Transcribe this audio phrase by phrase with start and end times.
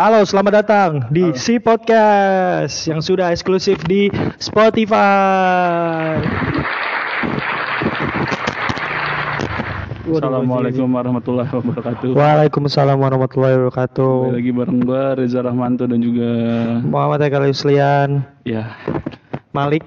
[0.00, 4.08] Halo, selamat datang di Si Podcast yang sudah eksklusif di
[4.40, 6.16] Spotify.
[10.08, 12.16] Assalamualaikum warahmatullahi wabarakatuh.
[12.16, 14.40] Waalaikumsalam warahmatullahi Kembali wabarakatuh.
[14.40, 16.32] lagi bareng gua Reza Rahmanto dan juga
[16.80, 18.72] Muhammad Eka Yuslian, ya
[19.52, 19.84] Malik.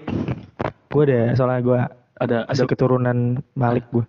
[0.93, 1.79] Gue deh, soalnya gue
[2.21, 4.05] ada ada keturunan Malik gue.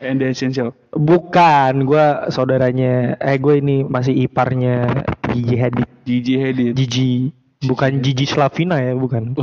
[0.00, 0.72] And the essential.
[0.94, 3.18] Bukan, gue saudaranya.
[3.20, 5.86] Eh, gue ini masih iparnya Gigi Hadid.
[6.04, 7.32] Gigi Hadid Gigi,
[7.64, 9.34] bukan Gigi Slavina ya, bukan.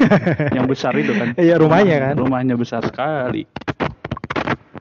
[0.56, 1.34] yang besar itu kan.
[1.38, 2.14] Iya, rumahnya kan.
[2.18, 3.46] Rumahnya besar sekali.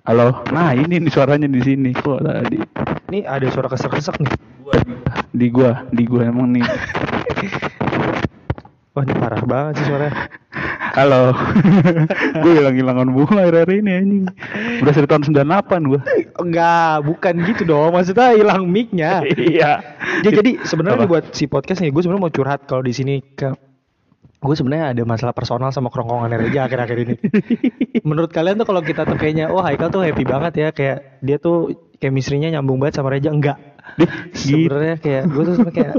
[0.08, 0.39] Halo.
[0.56, 2.64] Nah, ini nih suaranya di sini kok tadi.
[3.11, 4.34] Ini ada suara kesek-kesek nih.
[5.36, 6.64] Di gua, di gua emang nih.
[8.95, 10.16] Wah, ini parah banget sih suaranya.
[10.98, 11.30] Halo.
[12.42, 14.23] gue hilang-hilangan bunga akhir-akhir ini anjing.
[14.81, 16.02] Udah dari tahun 98 gua.
[16.42, 17.94] Enggak, bukan gitu dong.
[17.94, 19.22] Maksudnya hilang mic-nya.
[19.38, 19.86] Iya.
[20.26, 23.54] Ya, jadi sebenarnya buat si podcast nih, gue sebenarnya mau curhat kalau di sini ke
[24.38, 27.16] gue sebenarnya ada masalah personal sama kerongkongan Reja akhir-akhir ini.
[28.09, 31.38] Menurut kalian tuh kalau kita tuh kayaknya, wah Haikal tuh happy banget ya, kayak dia
[31.38, 33.58] tuh chemistry-nya nyambung banget sama Reja enggak?
[34.38, 35.94] Sebenarnya kayak gue tuh sebenarnya kayak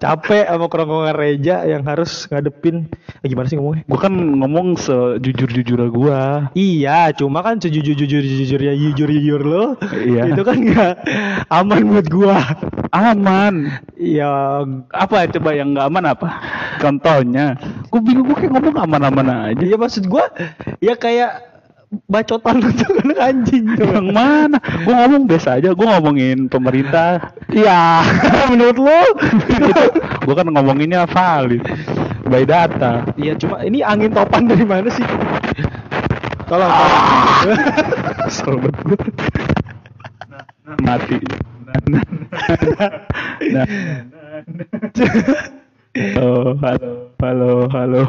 [0.00, 2.88] capek sama kerongkongan Reja yang harus ngadepin
[3.20, 3.84] eh, gimana sih ngomongnya?
[3.86, 6.20] Gua kan ngomong sejujur-jujurnya gua.
[6.56, 10.32] Iya, cuma kan jujur jujur jujur ya jujur jujur lo, Iya.
[10.32, 10.94] itu kan nggak
[11.52, 12.38] aman buat gua.
[12.92, 13.72] Aman.
[13.96, 16.28] Ya, apa coba yang nggak aman apa
[16.82, 17.54] contohnya
[17.88, 20.26] gue bingung gue kayak ngomong aman-aman aja iya maksud gua,
[20.82, 21.51] ya kayak
[22.08, 28.00] bacotan kan anjing yang mana gue ngomong biasa aja gue ngomongin pemerintah Iya,
[28.52, 29.00] menurut lo?
[30.24, 31.60] gue kan ngomonginnya valid
[32.24, 35.04] by data Iya, cuma ini angin topan dari mana sih?
[36.48, 36.72] Tolong.
[38.32, 39.00] sobat gue
[40.80, 41.20] mati
[41.68, 42.06] nah, nah,
[43.52, 43.66] nah,
[46.16, 48.00] Oh, halo, halo, halo.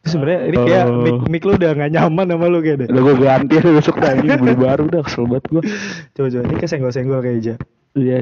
[0.00, 1.04] Sebenarnya ini kayak Oh.
[1.04, 2.88] mic, mic lu udah gak nyaman sama lu kayak deh.
[2.88, 5.62] Udah gue ganti ya besok ini beli baru dah kesel banget gue.
[6.16, 7.54] Coba coba ini kesenggol-senggol kayak aja.
[7.92, 8.18] Iya.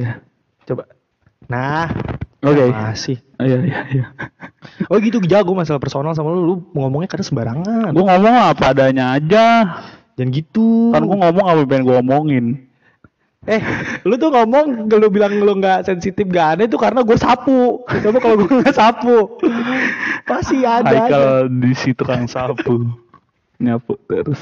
[0.66, 0.82] Coba.
[1.46, 1.86] Nah,
[2.42, 2.64] Oke.
[2.74, 3.22] masih.
[3.38, 4.06] Iya, iya, iya.
[4.90, 7.94] Oh gitu jago masalah personal sama lu, lu ngomongnya kadang sembarangan.
[7.94, 9.46] Gue ngomong apa adanya aja.
[10.18, 10.90] Jangan gitu.
[10.90, 12.44] Kan gue ngomong apa yang pengen gue omongin.
[13.48, 13.62] Eh,
[14.02, 17.80] lu tuh ngomong lu bilang lu nggak sensitif gak aneh itu karena gue sapu.
[17.82, 19.40] Coba kalau gue nggak sapu,
[20.22, 20.84] pasti ada.
[20.84, 20.98] aja.
[21.02, 22.92] Haikal di si tukang sapu.
[23.56, 24.38] Nyapu terus.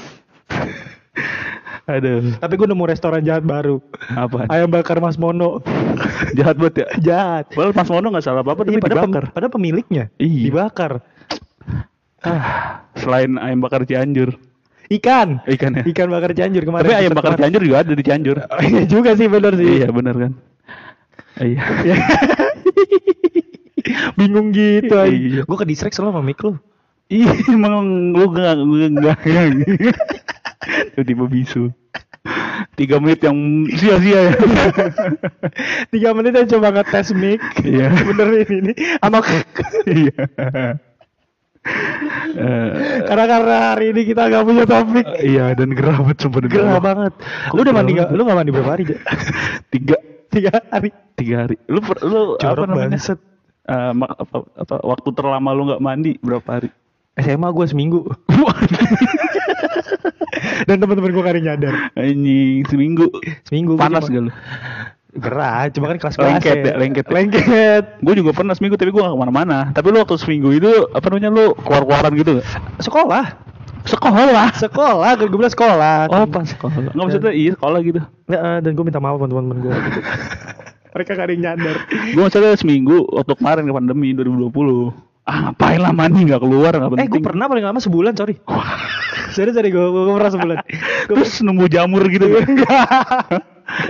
[1.85, 3.79] Aduh, Tapi gue nemu restoran jahat baru.
[4.11, 4.43] apa?
[4.47, 5.63] Ayam bakar Mas Mono.
[6.35, 6.87] Jahat banget ya.
[7.01, 7.45] jahat.
[7.49, 9.23] Padahal Mas Mono gak salah apa-apa Iya, tapi padahal, dibakar.
[9.23, 10.43] pem- padahal pemiliknya Iya.
[10.45, 10.91] dibakar.
[12.19, 12.43] Ah,
[12.93, 14.35] selain ayam bakar Cianjur.
[14.87, 15.43] Ikan.
[15.43, 15.83] Ikan ya.
[15.83, 16.87] Ikan bakar Cianjur kemarin.
[16.87, 18.37] Tapi ayam bakar Cianjur juga ada di Cianjur.
[18.63, 19.83] Iya juga sih bener sih.
[19.83, 20.31] Iya, bener kan?
[21.43, 21.63] Iya.
[24.17, 24.95] Bingung gitu.
[24.95, 25.43] Iya.
[25.43, 26.55] Gue ke distract selalu sama mic lu.
[27.07, 28.59] Ih, emang lu gak,
[28.99, 29.47] gak, gak,
[30.91, 31.71] Tiba-tiba bisu.
[32.75, 34.33] Tiga menit yang sia-sia ya.
[35.93, 37.39] Tiga menit aja coba ngetes mic.
[37.63, 37.87] Iya.
[37.91, 38.73] Bener ini ini.
[38.99, 39.23] Sama
[39.87, 40.19] Iya.
[42.27, 42.69] Eh,
[43.07, 45.05] karena karena hari ini kita gak punya topik.
[45.23, 47.13] Iya dan gerah banget sumpah Gerah banget.
[47.55, 48.09] Lu udah mandi gak?
[48.11, 48.83] Lu gak mandi berapa hari?
[49.73, 50.91] Tiga Tiga hari.
[51.15, 51.55] tiga hari.
[51.65, 52.99] Lu lu apa Jorok namanya?
[52.99, 53.19] banget.
[53.67, 56.69] Eh, ma- apa, apa waktu terlama lu nggak mandi berapa hari?
[57.17, 57.99] SMA gue seminggu.
[60.67, 61.73] Dan teman-teman gue kali nyadar.
[61.97, 63.09] Anjing seminggu.
[63.47, 63.73] Seminggu.
[63.79, 64.31] Panas gak lu?
[65.17, 67.13] Gerah, cuma kan kelas Lengket ya, lengket ya.
[67.13, 67.83] Lengket.
[68.05, 69.73] Gue juga pernah seminggu tapi gue gak ke mana-mana.
[69.73, 72.39] Tapi lu waktu seminggu itu apa namanya lu keluar-keluaran gitu?
[72.77, 73.33] Sekolah.
[73.87, 74.53] Sekolah.
[74.53, 76.11] Sekolah, gue bilang sekolah.
[76.13, 76.93] Oh pas sekolah.
[76.93, 78.01] Nggak maksudnya iya sekolah gitu.
[78.29, 79.73] Ya, dan gue minta maaf teman-teman gue.
[79.73, 80.01] Gitu.
[80.93, 81.75] Mereka gak ada yang nyadar.
[82.13, 85.06] Gue maksudnya seminggu waktu kemarin ke pandemi 2020.
[85.27, 87.09] Ah ngapain lah mandi nggak keluar nggak Eh, penting.
[87.11, 88.39] gue pernah paling lama sebulan, sorry.
[89.35, 90.57] Sorry, sorry, gue, gue, pernah sebulan.
[91.11, 92.41] Terus nemu jamur gitu ya?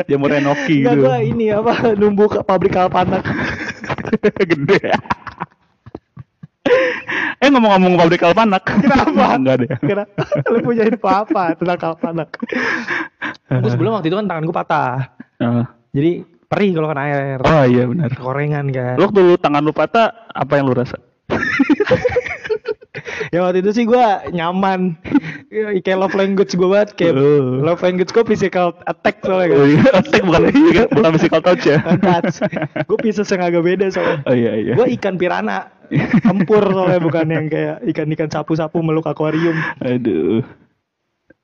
[0.04, 1.06] jamur enoki Enggak, gitu.
[1.06, 3.22] gue ini apa, numbu ke pabrik kalpanak.
[4.36, 4.92] Gede.
[7.38, 8.66] eh ngomong-ngomong pabrik alpanak.
[8.66, 9.38] Kenapa?
[9.38, 9.70] Enggak deh.
[9.80, 10.04] Kira,
[10.50, 12.30] lu punya info apa tentang kalpanak?
[13.48, 14.92] gue sebelum waktu itu kan tangan gue patah.
[15.40, 15.64] Ah.
[15.94, 16.12] Jadi
[16.44, 17.40] perih kalau kena air.
[17.40, 18.10] Oh iya benar.
[18.12, 18.96] Korengan kan.
[19.00, 20.98] Lu waktu tangan lu patah apa yang lu rasa?
[23.32, 24.98] Ya waktu itu sih gue nyaman.
[25.48, 26.90] Ya, kayak love language gue banget.
[26.98, 27.62] Kayak Oh.
[27.64, 29.58] love language gue physical attack soalnya kan.
[29.60, 30.42] Oh iya, attack bukan
[30.92, 31.80] bukan physical touch ya.
[32.88, 34.20] Gue Pisces yang agak beda soalnya.
[34.28, 34.74] Oh iya iya.
[34.76, 35.72] Gue ikan pirana.
[36.20, 39.56] Tempur soalnya bukan yang kayak ikan-ikan sapu-sapu meluk akuarium.
[39.80, 40.44] Aduh.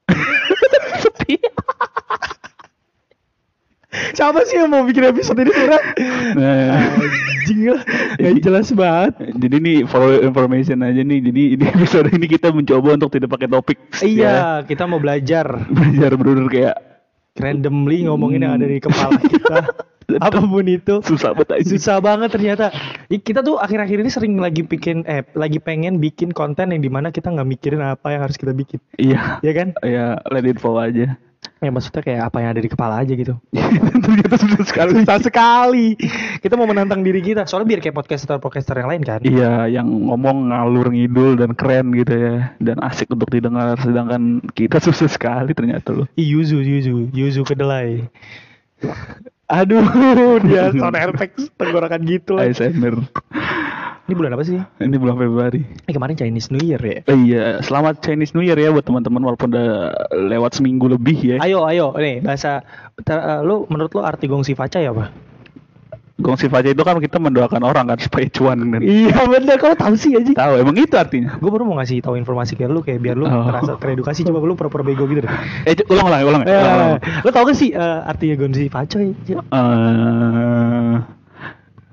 [4.11, 5.81] Siapa sih yang mau bikin episode ini sebenarnya?
[6.33, 6.89] Nah,
[7.43, 7.83] Anjing lah,
[8.15, 9.13] gak jelas banget.
[9.35, 11.19] jadi ini for information aja nih.
[11.21, 13.77] Jadi ini episode ini kita mencoba untuk tidak pakai topik.
[13.99, 14.07] ya.
[14.07, 16.75] Iya, kita mau belajar Belajar bener kayak
[17.33, 19.57] randomly ngomongin yang ada di kepala kita.
[20.19, 20.99] Apa pun itu.
[21.01, 21.67] susah banget aja.
[21.67, 22.69] Susah banget ternyata.
[23.07, 27.09] Kita tuh akhir-akhir ini sering lagi bikin eh lagi pengen bikin konten yang di mana
[27.09, 29.39] kita nggak mikirin apa yang harus kita bikin, Iya.
[29.39, 29.67] ya kan?
[29.81, 31.15] Ya let it flow aja.
[31.63, 33.39] Ya maksudnya kayak apa yang ada di kepala aja gitu.
[34.03, 34.91] Ternyata susah sekali.
[35.03, 35.87] Susah sekali.
[36.43, 37.47] Kita mau menantang diri kita.
[37.47, 39.19] Soalnya biar kayak podcaster-podcaster yang lain kan.
[39.23, 43.79] Iya, yang ngomong ngalur ngidul dan keren gitu ya, dan asik untuk didengar.
[43.79, 46.07] Sedangkan kita susah sekali ternyata loh.
[46.19, 48.11] Yuzu, Yuzu, Yuzu kedelai.
[49.47, 49.85] Aduh,
[50.43, 52.49] dia sound effects tenggorokan gitu lah.
[52.49, 52.99] ASMR.
[54.03, 54.59] Ini bulan apa sih?
[54.59, 55.63] Ini bulan Februari.
[55.63, 57.07] Ini kemarin Chinese New Year ya.
[57.07, 59.95] Eh, iya, selamat Chinese New Year ya buat teman-teman walaupun udah
[60.27, 61.37] lewat seminggu lebih ya.
[61.39, 62.67] Ayo, ayo, nih bahasa.
[62.99, 65.07] ter- eh, lu menurut lu arti gongsi faca ya apa?
[66.13, 68.79] Gongsi Faja itu kan kita mendoakan orang kan supaya cuan kan.
[68.79, 70.29] Iya bener, kau tahu sih aja.
[70.29, 71.35] Tahu emang itu artinya.
[71.41, 73.49] Gue baru mau ngasih tahu informasi ke lu kayak biar lu Oh.
[73.49, 75.31] terasa teredukasi coba lu pura-pura bego gitu deh.
[75.65, 76.41] Eh, ulang ulang ulang.
[76.45, 77.01] Eh, ulang, ulang.
[77.01, 79.09] lu tau gak sih eh, artinya gongsi faca ya?
[79.09, 80.93] Eh, eh,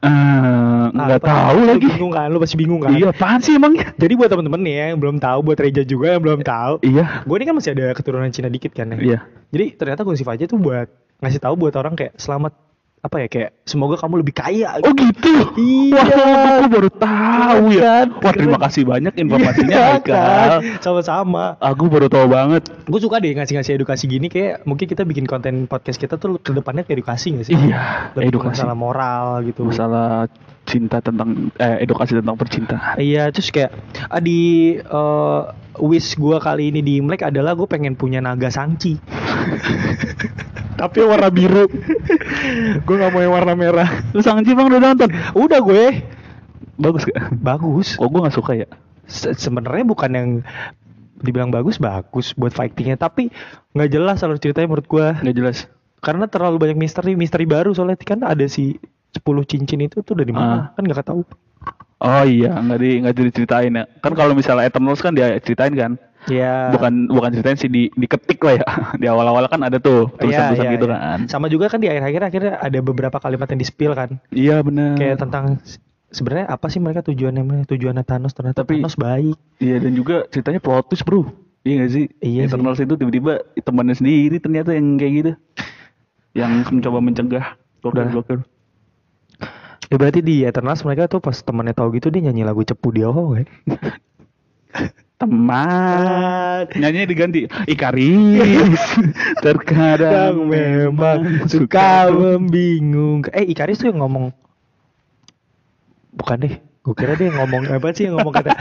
[0.01, 1.29] nggak Apa?
[1.29, 1.87] tahu Lu lagi.
[1.93, 2.29] Bingung kan?
[2.33, 2.91] Lu pasti bingung kan?
[2.97, 3.93] Iya, apaan sih emangnya?
[4.01, 6.81] Jadi buat temen-temen nih ya yang belum tahu, buat Reja juga yang belum tahu.
[6.81, 7.25] Iya.
[7.29, 8.99] Gue ini kan masih ada keturunan Cina dikit kan ya.
[8.99, 9.19] Iya.
[9.53, 10.89] Jadi ternyata gongsi faca tuh buat
[11.21, 12.57] ngasih tahu buat orang kayak selamat
[13.01, 14.77] apa ya kayak semoga kamu lebih kaya.
[14.85, 15.33] Oh gitu.
[15.57, 16.05] Iya.
[16.05, 16.05] Wah,
[16.61, 17.81] aku baru tahu ya.
[17.81, 18.07] Kan?
[18.21, 20.21] Wah, terima kasih banyak informasinya, Iya Haikal.
[20.21, 20.61] kan?
[20.85, 21.57] Sama-sama.
[21.65, 22.69] Aku baru tahu banget.
[22.85, 26.53] Gue suka deh ngasih-ngasih edukasi gini kayak mungkin kita bikin konten podcast kita tuh ke
[26.53, 27.57] depannya ke edukasi gak sih?
[27.57, 28.61] Iya, Lebih edukasi.
[28.61, 29.65] masalah moral gitu.
[29.65, 30.29] Masalah
[30.69, 33.01] cinta tentang eh edukasi tentang percintaan.
[33.01, 33.73] Iya, terus kayak
[34.13, 35.41] ah, di eh,
[35.81, 39.01] wish gua kali ini di Imlek adalah gue pengen punya naga sangci.
[40.81, 41.69] Tapi warna biru.
[42.87, 43.89] gue nggak mau yang warna merah.
[44.11, 45.13] Lu sang Bang udah nonton?
[45.37, 45.85] Udah gue.
[46.81, 47.37] Bagus gak?
[47.37, 48.01] Bagus.
[48.01, 48.69] Kok gue gak suka ya?
[49.05, 50.29] Se- Sebenarnya bukan yang
[51.21, 53.29] dibilang bagus bagus buat fightingnya tapi
[53.77, 55.69] nggak jelas alur ceritanya menurut gua Gak jelas.
[56.01, 58.81] karena terlalu banyak misteri misteri baru soalnya kan ada si
[59.13, 61.21] 10 cincin itu tuh dari mana kan nggak tahu
[62.01, 63.85] Oh iya, nggak di nggak diceritain ya.
[64.01, 66.01] Kan kalau misalnya Eternals kan dia ceritain kan.
[66.27, 68.65] Ya Bukan bukan ceritain sih di diketik lah ya.
[69.01, 70.99] Di awal-awal kan ada tuh tulisan-tulisan Iya, gitu iya.
[70.99, 71.19] kan.
[71.27, 74.95] sama juga kan di akhir-akhir akhirnya ada beberapa kalimat yang di spill kan Iya benar.
[74.95, 75.81] kayak tentang se-
[76.11, 80.59] sebenarnya apa sih mereka tujuannya tujuannya Thanos ternyata Tapi- Thanos baik Iya dan juga ceritanya
[80.59, 81.25] plot twist bro.
[81.61, 82.05] Iya gak sih?
[82.19, 82.49] Iya sih.
[82.49, 85.33] Eternals itu tiba-tiba temannya sendiri ternyata yang kayak gitu.
[86.33, 87.47] Yang mencoba mencegah.
[87.81, 88.41] Gokil-gokil.
[89.87, 93.03] ya berarti di Eternals mereka tuh pas temannya tahu gitu dia nyanyi lagu cepu di
[93.03, 93.47] awal kan
[95.21, 96.65] Teman.
[96.81, 97.45] Nyanyinya diganti.
[97.69, 98.81] Ikaris.
[99.45, 103.29] Terkadang memang suka membingungkan.
[103.37, 104.33] Eh Ikaris tuh yang ngomong.
[106.17, 106.57] Bukan deh.
[106.81, 108.57] Gue kira dia yang ngomong apa sih yang ngomong kata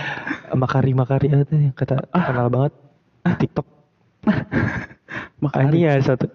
[0.51, 2.75] makari makari yang kata kenal banget.
[3.23, 3.78] Di TikTok
[5.39, 6.27] Makanya ya satu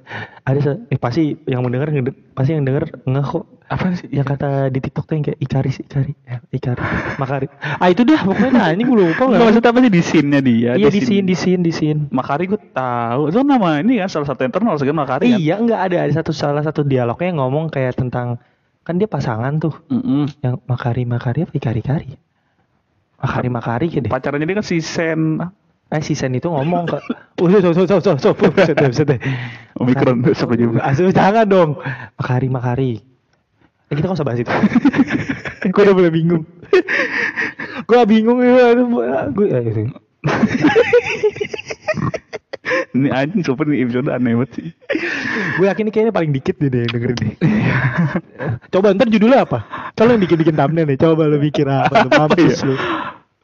[0.42, 1.92] ada sa- eh pasti yang mendengar
[2.32, 3.44] pasti yang denger ngeh kok.
[3.64, 4.12] Apa sih?
[4.12, 6.12] yang kata di TikTok tuh yang kayak Ikaris Ikari.
[6.22, 6.80] Ya, Ikari
[7.20, 7.46] Makari.
[7.80, 9.40] Ah itu dah pokoknya nah ini gue lupa nggak?
[9.40, 9.90] Maksud apa sih?
[9.90, 10.70] Di scene-nya dia?
[10.74, 12.00] iya di scene di scene di scene.
[12.10, 13.28] Makari gue tahu.
[13.28, 15.38] Itu nama ini kan salah satu Eternals kan Makari kan.
[15.38, 18.36] iya enggak ada ada satu salah satu dialognya yang ngomong kayak tentang
[18.84, 19.72] kan dia pasangan tuh.
[19.88, 20.28] Mm-mm.
[20.40, 21.52] yang Makari Makari apa?
[21.52, 22.08] Ikari Ikari
[23.16, 24.10] Makari Makari gitu deh.
[24.12, 25.40] Pacarnya dia kan si Sen
[25.94, 26.98] eh si Sen itu ngomong ke
[27.42, 29.20] oh so so so so so buset deh, buset deh.
[29.78, 30.82] Omikron siapa juga.
[30.82, 31.70] Aduh, jangan dong.
[32.18, 32.92] Makari, makari.
[33.90, 34.50] Eh, kita nggak usah bahas itu.
[35.74, 36.42] gue udah mulai bingung.
[37.88, 38.74] gue bingung ya.
[39.30, 39.82] Gue, eh, itu.
[42.94, 44.68] Ini anjing super nih episode aneh banget sih.
[45.60, 47.34] gue yakin ini kayaknya paling dikit deh yang dengerin deh.
[48.72, 49.58] coba ntar judulnya apa?
[49.92, 50.98] Coba yang bikin-bikin thumbnail nih.
[50.98, 52.06] Coba lu mikir apa?
[52.06, 52.66] Lu mampus ya?
[52.70, 52.74] lu.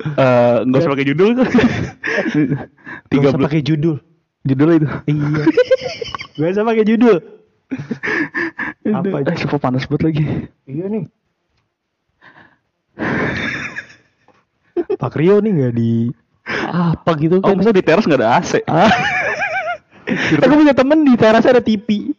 [0.00, 1.47] Eh, nggak usah pakai judul tuh.
[1.47, 2.69] Gak
[3.09, 3.97] Tiga usah pakai judul.
[4.42, 4.88] judul itu.
[5.07, 5.42] Iya.
[6.35, 7.16] Gak usah pakai judul.
[8.83, 10.25] Apa Eh, super panas banget lagi.
[10.64, 11.04] Iya nih.
[14.97, 16.11] Pak Rio nih nggak di
[16.66, 17.57] apa gitu Oh, kan?
[17.57, 18.52] masa di teras nggak ada AC?
[18.66, 18.90] Ah.
[20.40, 22.11] Aku punya temen di teras ada TV.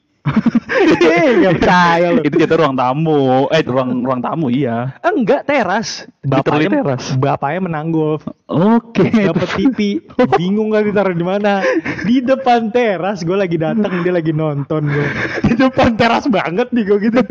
[1.42, 2.22] Gak percaya lu.
[2.26, 3.50] itu jatuh ruang tamu.
[3.50, 4.94] Eh, ruang ruang tamu iya.
[5.02, 6.06] Enggak teras.
[6.22, 7.14] Bapaknya teras.
[7.18, 8.26] Bapaknya menang golf.
[8.46, 9.10] Oke.
[9.10, 10.02] Dapat TV.
[10.38, 11.66] Bingung kan ditaruh di mana?
[12.06, 13.26] Di depan teras.
[13.26, 15.08] Gue lagi datang dia lagi nonton gue.
[15.46, 17.22] Di depan teras banget nih gue gitu.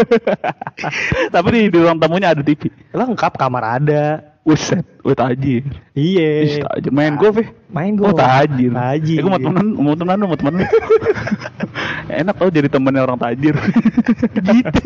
[1.35, 2.70] Tapi di, di ruang tamunya ada TV.
[2.94, 4.29] Lengkap kamar ada.
[4.40, 5.62] Buset, gue tajir.
[5.92, 6.64] Iya.
[6.64, 6.90] tajir.
[6.90, 7.47] Main golf ya?
[7.68, 8.18] Main Oh golf.
[8.18, 8.73] tajir.
[8.73, 9.16] Tajir.
[9.16, 10.64] Eh, gue mau temenan, mau temenan lu, mau temenan.
[12.25, 13.54] Enak tau jadi temennya orang tajir.
[14.42, 14.82] gitu.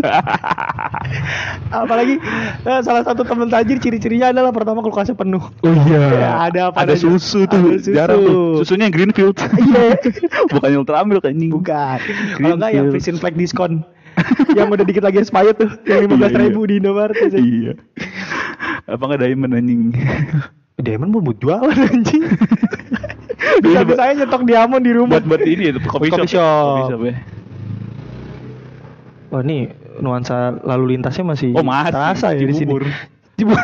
[1.71, 2.19] Apalagi
[2.61, 5.41] eh, salah satu temen tajir ciri-cirinya adalah pertama kulkasnya penuh.
[5.63, 6.03] Oh iya.
[6.13, 7.07] Ya, ada apa Ada aja.
[7.09, 7.57] susu tuh.
[7.65, 7.91] Ada susu.
[7.95, 8.43] Jarang tuh.
[8.61, 9.37] Susunya yang Greenfield.
[9.39, 9.97] Iya.
[10.53, 11.51] Bukan Ultra Milk anjing.
[11.55, 11.99] Bukan.
[12.37, 12.87] Kalau enggak yang.
[12.91, 13.87] Prison Flag diskon.
[14.55, 17.19] yang udah dikit lagi expired tuh, yang lima belas ribu di Indomaret.
[17.35, 17.75] Iya.
[18.85, 19.83] Apa nggak diamond anjing?
[20.77, 22.25] Diamond mau buat jualan anjing.
[23.55, 25.21] Bisa bisa nyetok diamond di rumah.
[25.21, 26.19] buat buat ini ya, coffee shop.
[26.19, 26.65] Coffee shop.
[26.75, 27.15] Coffee shop ya.
[29.31, 29.61] Wah nih
[29.99, 31.93] nuansa lalu lintasnya masih Oh, masih.
[31.93, 32.71] terasa ya di sini.
[32.71, 32.85] Cibubur.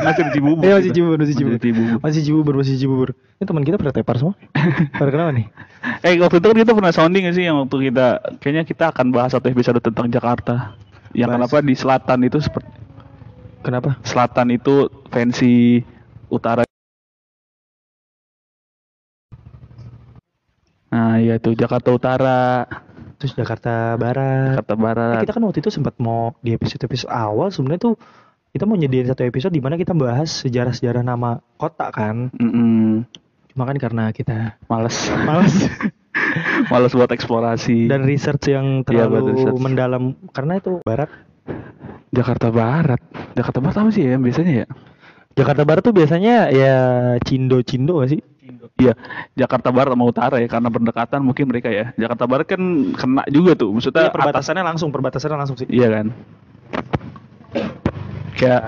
[0.03, 0.91] Masih di Cibubur Iya masih.
[0.91, 1.55] Cibubur, masih Masih Cibubur.
[1.55, 1.99] di Cibubur.
[2.03, 3.09] Masih Cibubur, masih Cibubur.
[3.39, 4.35] Ini teman kita pada tepar semua.
[4.93, 5.47] Pada kenapa nih?
[6.05, 9.31] Eh waktu itu kan kita pernah sounding sih yang waktu kita kayaknya kita akan bahas
[9.31, 10.75] satu episode tentang Jakarta.
[11.15, 11.39] Yang Bahas.
[11.47, 12.71] kenapa di selatan itu seperti
[13.61, 13.91] Kenapa?
[14.03, 15.83] selatan itu fancy
[16.27, 16.63] utara.
[20.91, 22.67] Nah, iya tuh Jakarta Utara,
[23.15, 24.59] Terus Jakarta Barat.
[24.59, 25.21] Jakarta Barat.
[25.23, 27.95] kita kan waktu itu sempat mau di episode-episode awal sebenarnya tuh
[28.51, 32.33] kita mau nyediain satu episode di mana kita bahas sejarah-sejarah nama kota kan.
[32.35, 33.07] Mm-mm.
[33.47, 34.97] Cuma kan karena kita Males.
[35.23, 35.55] males
[36.73, 37.87] Males buat eksplorasi.
[37.87, 39.61] dan research yang Iya, terlalu research.
[39.61, 41.11] mendalam karena itu barat.
[42.11, 42.99] Jakarta Barat.
[43.39, 44.69] Jakarta Barat apa sih ya biasanya ya?
[45.41, 46.75] Jakarta Barat tuh biasanya ya
[47.25, 48.21] Cindo-Cindo gak sih?
[48.81, 48.97] Iya,
[49.37, 51.93] Jakarta Barat sama Utara ya karena berdekatan mungkin mereka ya.
[51.97, 52.61] Jakarta Barat kan
[52.97, 53.73] kena juga tuh.
[53.77, 55.69] Maksudnya Iya, perbatasannya langsung, perbatasannya langsung sih.
[55.69, 56.07] iya kan.
[58.37, 58.63] Kayak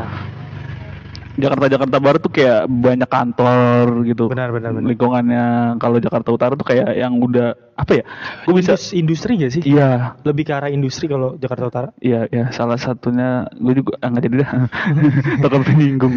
[1.32, 4.28] Jakarta Jakarta Barat tuh kayak banyak kantor gitu.
[4.28, 4.88] Benar, benar, benar.
[4.88, 5.44] Lingkungannya
[5.80, 8.04] kalau Jakarta Utara tuh kayak yang udah apa ya?
[8.44, 9.62] Gue bisa Indus- industri gak sih?
[9.64, 11.88] Iya, Lebih ke arah industri kalau Jakarta Utara.
[12.04, 12.52] iya, iya.
[12.52, 14.50] Salah satunya gue juga ah, nggak jadi dah.
[15.42, 16.14] Takut menyinggung.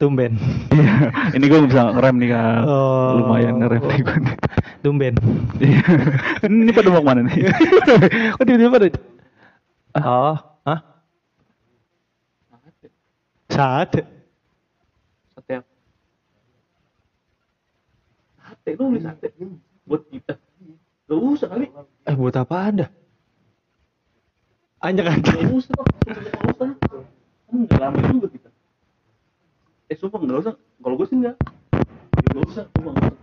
[0.00, 0.32] Tumben.
[0.72, 0.94] Iya,
[1.36, 2.60] ini gue bisa ngerem nih kak.
[2.64, 3.10] Oh.
[3.20, 4.16] Lumayan ngerem nih gue.
[4.80, 5.14] Tumben.
[5.60, 5.84] Iya.
[6.48, 7.44] ini pada mau ke mana nih?
[8.40, 8.88] Kok tiba-tiba ada?
[10.00, 10.34] Oh,
[13.60, 13.84] hah?
[13.84, 14.00] Sate.
[15.36, 15.70] Sate apa?
[18.40, 19.28] Sate, lu beli sate
[19.84, 20.34] buat kita.
[21.10, 21.66] Gak usah kali.
[22.06, 22.86] Eh, buat apa anda?
[24.80, 25.34] Anjak anjak.
[25.36, 25.74] Gak usah.
[25.76, 26.70] Gak usah.
[27.50, 28.48] Kan nggak lama juga kita.
[29.90, 30.54] Eh, sumpah nggak usah.
[30.56, 31.36] Kalau gue sih nggak.
[32.30, 33.14] Gak usah, sumpah usah.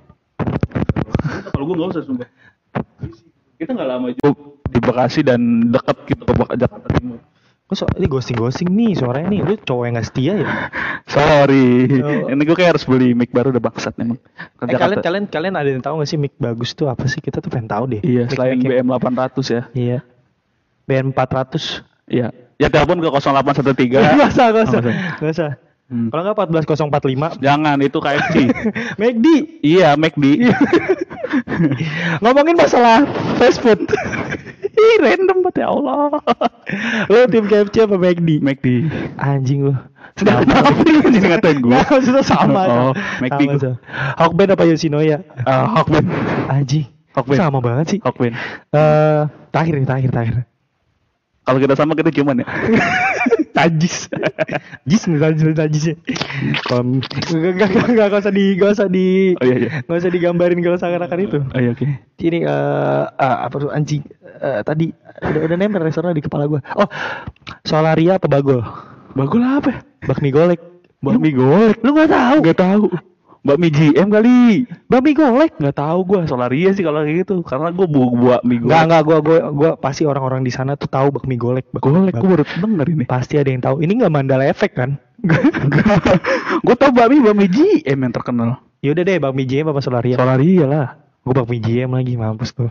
[1.56, 2.30] Kalau gue nggak usah, sumpah.
[3.58, 4.30] Kita nggak lama juga
[4.70, 7.20] di Bekasi dan dekat gitu ke Jakarta Timur.
[7.68, 9.42] Kok so, ini ghosting-ghosting nih suaranya nih.
[9.44, 10.48] Lu cowok yang gak setia ya?
[11.14, 12.32] Sorry, Oh.
[12.32, 14.16] ini gue kayak harus beli mic baru udah bangsat emang.
[14.56, 17.20] Ke Eh, kalian kalian kalian ada yang tahu gak sih mic bagus tuh apa sih?
[17.20, 18.00] Kita tuh pengen tahu deh.
[18.00, 19.62] Iya, Mic- selain mic BM 800 ya.
[19.74, 20.00] Iya.
[20.86, 21.84] BN 400.
[22.08, 22.28] Iya.
[22.56, 24.00] Ya telepon ke 0813.
[24.16, 24.80] Gak usah, gak usah.
[24.80, 25.52] Oh, Gak usah.
[25.88, 26.08] Hmm.
[26.08, 27.40] Kalau nggak 14045.
[27.40, 28.36] Jangan itu KFC.
[29.00, 29.26] McD.
[29.60, 30.24] iya, McD.
[32.20, 33.04] Ngomongin masalah
[33.36, 33.88] fast food.
[35.02, 36.10] Random banget ya Allah.
[37.12, 38.30] lu tim KFC apa McD?
[38.40, 38.68] McD.
[39.20, 39.74] Anjing lu.
[40.18, 41.72] Kenapa lu jadi ngatain gue?
[41.72, 42.62] Maksudnya sama.
[42.66, 43.22] Oh, sama.
[43.22, 43.78] McD sama.
[44.18, 45.22] Hawkben apa Yoshinoya?
[45.46, 46.06] Ah, Hawkman.
[46.50, 46.90] Anjing.
[47.14, 47.38] Hawkben.
[47.38, 48.00] Sama banget sih.
[48.02, 48.34] Hawkman.
[48.74, 49.22] Eh,
[49.54, 50.36] terakhir nih, terakhir, terakhir.
[51.48, 52.48] Kalau kita sama kita ciuman ya.
[53.58, 54.12] Tajis.
[54.86, 55.96] Jis nih tajis tajis ya.
[56.70, 59.70] Om, gak gak gak gak usah di gak usah di Oh iya iya.
[59.82, 61.40] gak usah digambarin kalau seakan-akan itu.
[61.42, 61.88] Oh iya oke.
[62.22, 64.06] Ini eh ah, apa tuh anjing
[64.38, 64.86] Eh, tadi
[65.20, 66.62] udah udah nempel restoran di kepala gua.
[66.74, 66.88] Oh,
[67.62, 68.62] Solaria apa Bagol?
[69.12, 69.82] Bagul apa?
[70.02, 70.62] Bakmi golek.
[71.00, 71.78] Bakmi golek.
[71.82, 72.38] Lu gak tahu?
[72.44, 72.86] Gak tahu.
[73.40, 74.66] Bakmi GM kali.
[74.86, 75.52] Bakmi golek?
[75.56, 77.42] Gak tahu gua Solaria sih kalau kayak gitu.
[77.42, 78.68] Karena gua buat buat mie golek.
[78.68, 81.66] Enggak enggak gua gua gua pasti orang-orang di sana tuh tahu bakmi golek.
[81.70, 83.04] Bak- Golek gua baru denger ini.
[83.06, 83.80] pasti ada yang tahu.
[83.80, 85.00] Ini nggak Mandala efek kan?
[86.62, 88.62] gue tau bakmi bakmi GM yang terkenal.
[88.80, 90.14] Yaudah deh bakmi JM apa Solaria?
[90.14, 90.88] Solaria lah.
[91.24, 92.70] Gua bakmi JM lagi mampus tuh.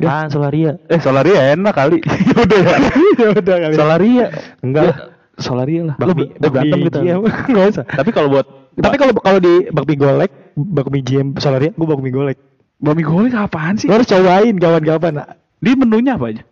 [0.00, 0.80] Ah, Solaria.
[0.88, 2.00] Eh Solaria enak kali.
[2.32, 2.76] ya udah ya.
[3.20, 3.74] ya udah kali.
[3.76, 4.26] Solaria.
[4.64, 4.84] Enggak.
[4.88, 4.92] Ya,
[5.36, 5.94] Solaria lah.
[6.00, 6.78] Lu Bakmi, udah berantem.
[6.88, 7.84] JM enggak usah.
[7.84, 12.40] Tapi kalau buat Tapi kalau kalau di bakmi golek, bakmi JM Solaria, gua bakmi golek.
[12.80, 13.84] bakmi golek apaan sih?
[13.84, 15.28] Lu harus cobain kawan-kawan.
[15.60, 16.42] Di menunya apa aja?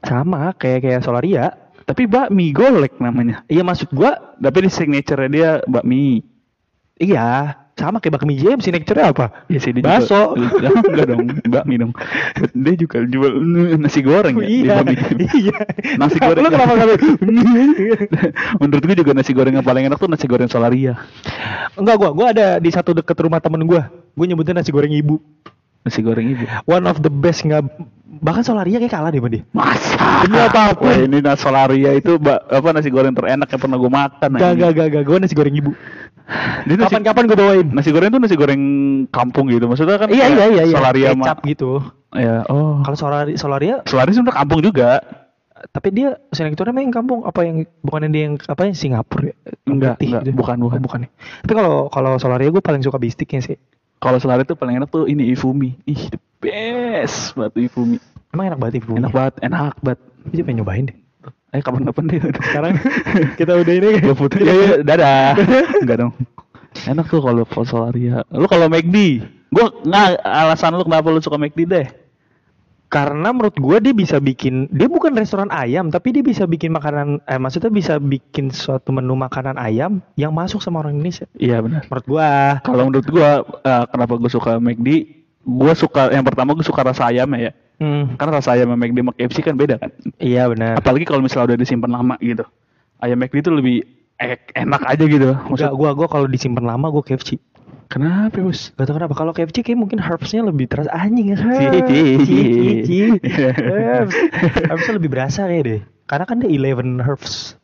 [0.00, 1.52] Sama kayak kayak Solaria.
[1.84, 3.44] Tapi bakmi golek namanya.
[3.52, 6.24] Iya maksud gua Tapi di signature dia bakmi.
[6.96, 9.46] iya sama kayak bakmi JM signature apa?
[9.46, 10.34] Iya sih dia Bakso.
[10.34, 10.58] juga.
[10.68, 11.92] Ya, enggak dong, bakmi dong.
[12.50, 13.32] Dia juga jual
[13.78, 14.82] nasi goreng ya di iya.
[14.82, 14.94] bakmi.
[15.38, 15.58] iya.
[15.94, 16.42] Nasi goreng.
[16.42, 16.94] Lu kenapa kali?
[18.60, 20.98] Menurut gue juga nasi goreng yang paling enak tuh nasi goreng Solaria.
[21.78, 23.86] Enggak gua, gua ada di satu deket rumah temen gua.
[24.18, 25.22] Gua nyebutnya nasi goreng ibu.
[25.86, 26.44] Nasi goreng ibu.
[26.66, 27.62] One of the best nggak
[28.18, 29.42] bahkan Solaria kayak kalah deh sama dia.
[29.54, 30.26] Masa?
[30.26, 30.90] Demi apa pun.
[30.90, 34.28] Wah, ini nasi solaria itu apa nasi goreng terenak yang pernah gue makan.
[34.34, 35.70] Gak gak gak gak gue nasi goreng ibu.
[36.68, 37.66] Kapan-kapan gue bawain.
[37.72, 38.62] nasi goreng tuh nasi goreng
[39.08, 39.64] kampung gitu.
[39.64, 40.76] Maksudnya kan Iya iya iya iya.
[40.76, 41.80] Solaria Kecap gitu.
[42.12, 42.84] ya oh.
[42.84, 44.90] Kalau Solaria Solaria Solaria sebenarnya kampung juga.
[45.74, 49.36] tapi dia selektornya memang yang kampung apa yang bukan dia yang apa yang Singapura ya?
[49.66, 50.78] Enggak, Putih enggak, bukan, bukan.
[50.78, 51.10] Oh, bukan ya.
[51.42, 53.58] Tapi kalau kalau Solaria gue paling suka bistiknya sih.
[53.98, 55.74] Kalau Solaria tuh paling enak tuh ini Ifumi.
[55.90, 57.98] Ih, the best banget tuh Ifumi.
[58.30, 58.92] Emang enak banget ibu.
[58.94, 60.00] Enak banget, enak banget.
[60.30, 60.96] Dia pengen nyobain deh.
[61.52, 62.20] Eh kapan-kapan deh.
[62.48, 62.74] Sekarang
[63.40, 64.02] kita udah ini kan.
[64.12, 64.40] Putih.
[64.44, 65.32] Ya, ya, dadah.
[65.82, 66.12] Enggak dong.
[66.84, 68.20] Enak tuh kalau Solaria.
[68.28, 71.88] Lu kalau McD, gua nggak alasan lu kenapa lu suka McD deh.
[72.88, 77.20] Karena menurut gue dia bisa bikin dia bukan restoran ayam tapi dia bisa bikin makanan
[77.28, 81.28] eh maksudnya bisa bikin suatu menu makanan ayam yang masuk sama orang Indonesia.
[81.36, 81.84] Iya benar.
[81.84, 82.28] Menurut gua.
[82.64, 85.17] Kalau menurut gua eh, kenapa gua suka McD?
[85.42, 87.52] Gua suka yang pertama gua suka rasa ayamnya ya.
[87.78, 89.90] Hmm, Karena rasa ayam McD sama KFC kan beda kan.
[90.18, 90.82] iya benar.
[90.82, 92.42] Apalagi kalau misalnya udah disimpan lama gitu.
[92.98, 93.76] Ayam McD itu lebih
[94.52, 95.30] enak aja gitu.
[95.46, 97.38] Maksud gua gua kalau disimpan lama gua KFC.
[97.88, 98.68] kenapa bos?
[98.76, 101.38] Gak tau kenapa kalau KFC kayak mungkin herbsnya lebih terasa anjing ya.
[102.84, 104.14] Ci- Herbs.
[104.68, 105.80] Herbsnya lebih berasa kayak deh.
[106.04, 107.56] Karena kan dia 11 herbs.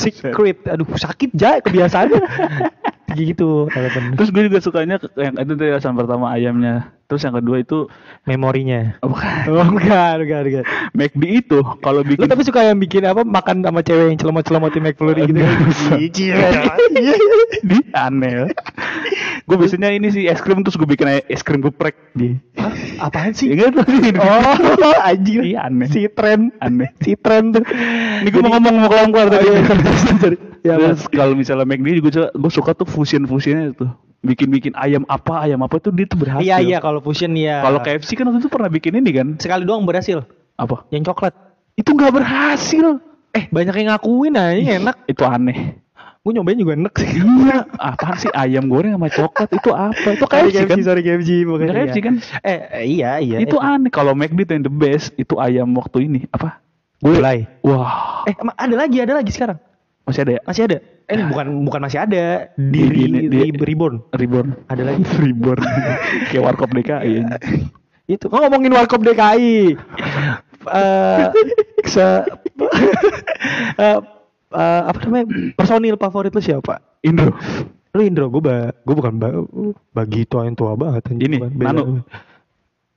[0.00, 0.64] Secret.
[0.66, 2.20] Aduh sakit ja kebiasaannya.
[3.16, 3.66] gitu.
[3.70, 6.99] 11 Terus gue juga sukanya yang itu tadi alasan pertama ayamnya.
[7.10, 7.90] Terus yang kedua itu
[8.22, 8.94] memorinya.
[9.02, 9.42] oh, bukan.
[9.50, 10.64] Oh enggak, enggak, enggak.
[10.94, 14.78] McD itu kalau Lu bikin tapi suka yang bikin apa makan sama cewek yang celomot-celomotin
[14.86, 15.58] McFlurry gitu kan?
[15.98, 16.30] Cici.
[17.70, 18.54] Di aneh.
[19.50, 22.38] gue biasanya ini sih es krim terus gue bikin es krim geprek di.
[22.54, 23.10] Hah?
[23.10, 23.50] Apaan sih?
[23.50, 23.82] Ya kan?
[24.22, 25.42] Oh, anjir.
[25.42, 25.90] Iya aneh.
[25.90, 26.54] Si tren.
[26.62, 26.94] Aneh.
[27.02, 27.66] Si tren tuh.
[28.22, 29.50] Ini gue mau ngomong mau keluar tadi.
[30.62, 33.90] Ya, Terus kalau misalnya McD juga gue suka tuh fusion fusionnya tuh.
[34.20, 36.44] Bikin-bikin ayam apa ayam apa tuh dia tuh berhasil.
[36.44, 37.64] Iya, iya kalau fusion ya.
[37.64, 39.28] Kalau KFC kan waktu itu pernah bikin ini kan?
[39.40, 40.28] sekali doang berhasil.
[40.60, 40.84] Apa?
[40.92, 41.32] Yang coklat.
[41.72, 43.00] Itu nggak berhasil.
[43.32, 44.96] Eh, banyak yang ngakuin aja enak.
[45.12, 45.78] Itu aneh.
[46.20, 47.08] Gue nyobain juga enak sih.
[47.16, 47.64] iya.
[47.80, 50.08] Apaan sih ayam goreng sama coklat itu apa?
[50.12, 50.78] Itu Sorry KFC kan?
[50.84, 52.04] sorry KFC bukan KFC iya.
[52.04, 52.14] kan?
[52.44, 53.36] Eh, eh, iya, iya.
[53.40, 53.88] itu eh, aneh.
[53.88, 56.60] Kalau McD yang the best itu ayam waktu ini apa?
[57.00, 57.16] Gue.
[57.16, 57.48] Gulai.
[57.64, 58.28] Wah.
[58.28, 59.56] Eh, ada lagi, ada lagi sekarang.
[60.04, 60.40] Masih ada ya?
[60.44, 60.78] Masih ada.
[61.10, 62.54] Eh, ini bukan bukan masih ada.
[62.54, 63.98] Di, Di- di, di- di- reborn.
[64.14, 64.48] Reborn.
[64.70, 65.02] Ada lagi.
[65.02, 65.60] Reborn.
[66.30, 67.14] Kayak warkop DKI.
[68.06, 69.54] Itu oh, ngomongin Warkop DKI.
[70.60, 71.24] Eh
[71.88, 72.04] se
[73.80, 73.98] eh,
[74.52, 75.56] eh, apa namanya?
[75.56, 76.84] Personil favorit lu siapa?
[77.00, 77.32] Indro.
[77.96, 79.32] Lu Indro, gue ba gue bukan ba
[79.96, 81.16] bagi tua yang tua banget.
[81.16, 81.68] Ini, Bukan, beda.
[81.72, 81.82] Nano.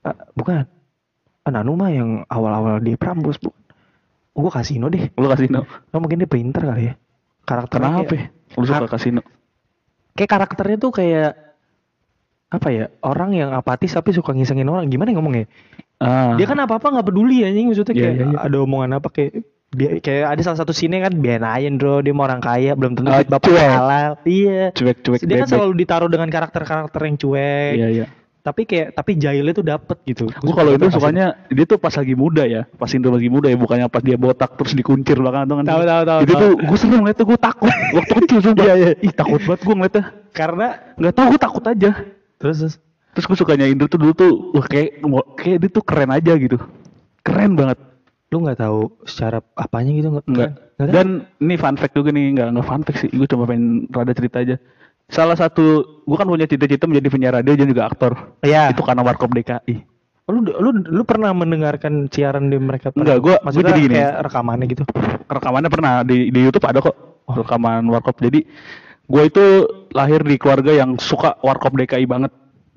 [0.03, 0.67] Ah, bukan.
[1.47, 3.55] Ah, Nano mah yang awal-awal di Prambos, Bu.
[4.35, 5.07] Gue kasino deh.
[5.15, 5.63] Lu kasino.
[5.95, 6.93] Oh, mungkin dia pinter kali ya.
[7.43, 8.09] Karakternya Kenapa?
[8.09, 9.21] kayak, Lu suka kasino?
[10.13, 11.31] kayak karakternya tuh kayak
[12.47, 12.85] apa ya?
[13.01, 14.85] Orang yang apatis tapi suka ngisengin orang.
[14.85, 15.45] Gimana ya ngomongnya?
[15.97, 16.37] Ah.
[16.37, 18.37] Dia kan apa-apa nggak peduli anjing maksudnya Iya, kayak iya, iya.
[18.39, 19.31] ada omongan apa kayak
[19.73, 23.09] dia kayak ada salah satu scene kan biarin bro dia mau orang kaya belum tentu
[23.09, 23.69] duit bapak cuek.
[23.73, 25.49] halal iya cuek-cuek dia kan bebek.
[25.49, 28.05] selalu ditaruh dengan karakter-karakter yang cuek Iya, iya.
[28.43, 32.11] Tapi kayak tapi jahilnya tuh dapet gitu Gue kalau itu sukanya dia tuh pas lagi
[32.11, 35.63] muda ya, pas Indro lagi muda ya, bukannya pas dia botak terus dikuncir belakang tuh
[35.63, 35.65] kan.
[35.65, 38.63] Tahu, tahu, tahu, Itu tuh gue seneng ngeliat tuh gue takut waktu kecil sumpah.
[38.67, 38.91] Iya, iya.
[38.99, 40.03] Ih takut banget gue ngeliatnya.
[40.35, 40.67] karena
[40.99, 41.89] Nggak tahu gue takut aja.
[42.35, 42.75] terus terus
[43.15, 44.99] Terus gue sukanya Indro tuh dulu tuh wah, kayak
[45.39, 46.57] kayak dia tuh keren aja gitu.
[47.23, 47.79] Keren banget.
[48.33, 50.51] lu nggak tahu secara apanya gitu nggak nggak?
[50.89, 53.09] Dan ini fun fact juga nih, enggak enggak fun fact sih.
[53.13, 54.57] Gue cuma pengen rada cerita aja.
[55.13, 55.65] Salah satu,
[56.01, 58.11] gue kan punya cita-cita menjadi penyiar radio dan juga aktor.
[58.41, 58.73] Iya.
[58.73, 59.93] Itu karena Warkop DKI.
[60.23, 63.95] lu lu lu pernah mendengarkan siaran di mereka Enggak, gua- gua maksudnya jadi gini.
[63.99, 64.83] kayak rekamannya gitu
[65.27, 66.95] rekamannya pernah di di YouTube ada kok
[67.27, 68.39] rekaman warkop jadi
[69.03, 69.43] gue itu
[69.91, 72.31] lahir di keluarga yang suka warkop DKI banget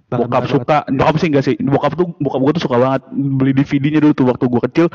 [0.06, 1.54] Banget, bokap banget, suka bokap sih enggak sih.
[1.58, 4.86] Bokap tuh bokap gue tuh suka banget beli DVD-nya dulu tuh waktu gue kecil.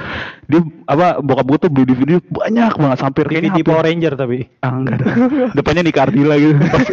[0.48, 3.84] Dia apa bokap gue tuh beli DVD banyak banget sampai kayak kayaknya di hampir- Power
[3.84, 4.38] Ranger tapi.
[4.64, 5.06] Ah enggak ada.
[5.52, 6.86] Depannya di Cardila gitu pas,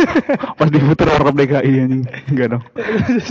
[0.59, 2.03] pas diputer warkop DKI anjing.
[2.27, 2.63] Enggak dong.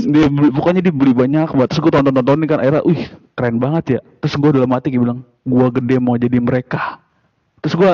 [0.08, 1.67] Dia beli, pokoknya dia beli banyak banget.
[1.67, 3.02] Terus gue tonton tonton kan akhirnya wih
[3.36, 4.00] keren banget ya.
[4.23, 7.04] Terus gue dalam hati kayak bilang gue gede mau jadi mereka.
[7.60, 7.91] Terus gue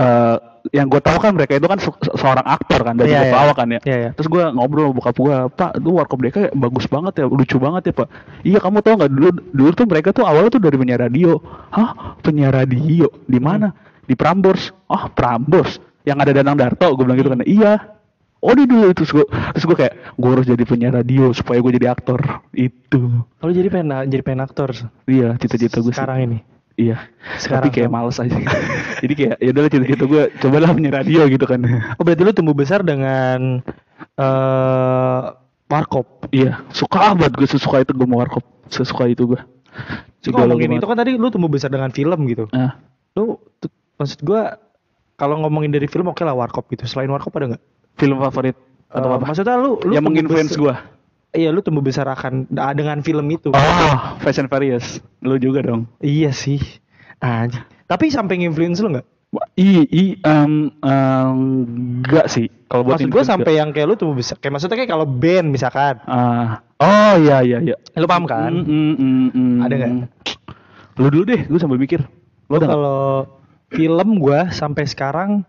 [0.00, 0.36] eh
[0.70, 3.32] yang gue tahu kan mereka itu kan se- se- seorang aktor kan dari yeah, iya.
[3.32, 3.80] pelawak kan ya.
[3.82, 4.10] Iya, iya.
[4.12, 7.82] terus gue ngobrol sama bokap gue pak lu warkop DKI bagus banget ya lucu banget
[7.90, 8.08] ya pak.
[8.44, 11.40] Iya kamu tahu nggak dulu dulu tuh mereka tuh awalnya tuh dari penyiar radio.
[11.72, 12.20] Hah?
[12.20, 13.08] Penyiar radio?
[13.24, 13.72] Di mana?
[14.04, 14.70] Di Prambors.
[14.92, 15.80] Oh Prambors?
[16.04, 16.86] Yang ada Danang Darto?
[16.96, 17.40] Gue bilang gitu kan.
[17.44, 17.72] Iya.
[18.40, 18.92] Oh di dulu.
[18.92, 22.20] Itu terus gue terus gue kayak gue harus jadi penyiar radio supaya gue jadi aktor.
[22.52, 23.24] Itu.
[23.24, 24.76] Lu jadi pengen jadi pengen aktor?
[25.08, 26.38] Iya cita-cita gue sekarang ini
[26.74, 26.96] iya
[27.36, 27.98] Sekarang tapi kayak sama.
[28.02, 28.36] males aja
[29.02, 31.60] jadi kayak ya udah cita-cita gue cobalah penyiar radio gitu kan
[31.96, 33.62] Oh berarti lu tumbuh besar dengan
[34.16, 35.22] eh
[35.70, 36.26] Warkop.
[36.34, 38.42] Iya, suka banget gue sesuka itu gue mau warkop.
[38.66, 39.38] Sesuka itu gue.
[40.18, 42.50] Cuma ngomongin itu kan tadi lu tumbuh besar dengan film gitu.
[42.50, 42.74] Nah,
[43.14, 43.38] Lu
[43.94, 44.58] maksud gua
[45.14, 46.90] kalau ngomongin dari film oke lah Warkop gitu.
[46.90, 47.62] Selain Warkop ada nggak?
[47.94, 48.58] film favorit
[48.90, 49.24] atau Eh, apa?
[49.30, 50.74] Maksudnya lu, lu yang menginfluence gue.
[51.30, 53.54] Iya, lu tumbuh besar akan ah, dengan film itu.
[53.54, 54.98] Oh, Fast and Furious.
[55.22, 55.86] Lu juga dong.
[56.02, 56.58] Iya sih.
[57.22, 57.62] Anjing.
[57.86, 59.06] Tapi sampai nge-influence lu nggak?
[59.30, 61.38] Wah, I, i, um, um,
[62.02, 62.50] enggak sih.
[62.66, 64.42] Kalau buat Maksud gua influence sampai yang kayak lu tumbuh besar.
[64.42, 66.02] Kayak maksudnya kayak kalau band misalkan.
[66.02, 67.76] Ah, oh iya iya iya.
[67.94, 68.50] Lu paham kan?
[68.50, 69.54] Mm, mm, mm, mm.
[69.62, 69.92] Ada nggak?
[70.98, 72.02] Lu dulu deh, gue sambil mikir.
[72.50, 73.30] Lu kalau
[73.70, 75.46] film gua sampai sekarang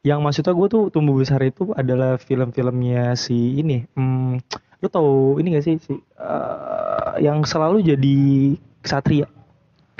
[0.00, 3.84] yang maksudnya gua tuh tumbuh besar itu adalah film-filmnya si ini.
[3.92, 4.40] Hmm,
[4.80, 8.18] lu tahu ini gak sih si eh, yang selalu jadi
[8.80, 9.28] kesatria?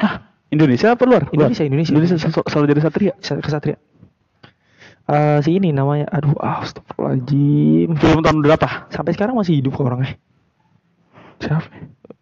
[0.00, 1.28] Hah, Indonesia apa luar?
[1.28, 1.52] Luar?
[1.52, 1.92] Indonesia, Indonesia.
[1.92, 3.12] Indonesia sel- selalu jadi satria.
[3.20, 3.76] Kesat- Kesatria.
[5.10, 8.86] Eh si ini namanya aduh astagfirullahaladzim Film tahun berapa?
[8.94, 10.14] sampai sekarang masih hidup kok orangnya
[11.40, 11.66] Siapa?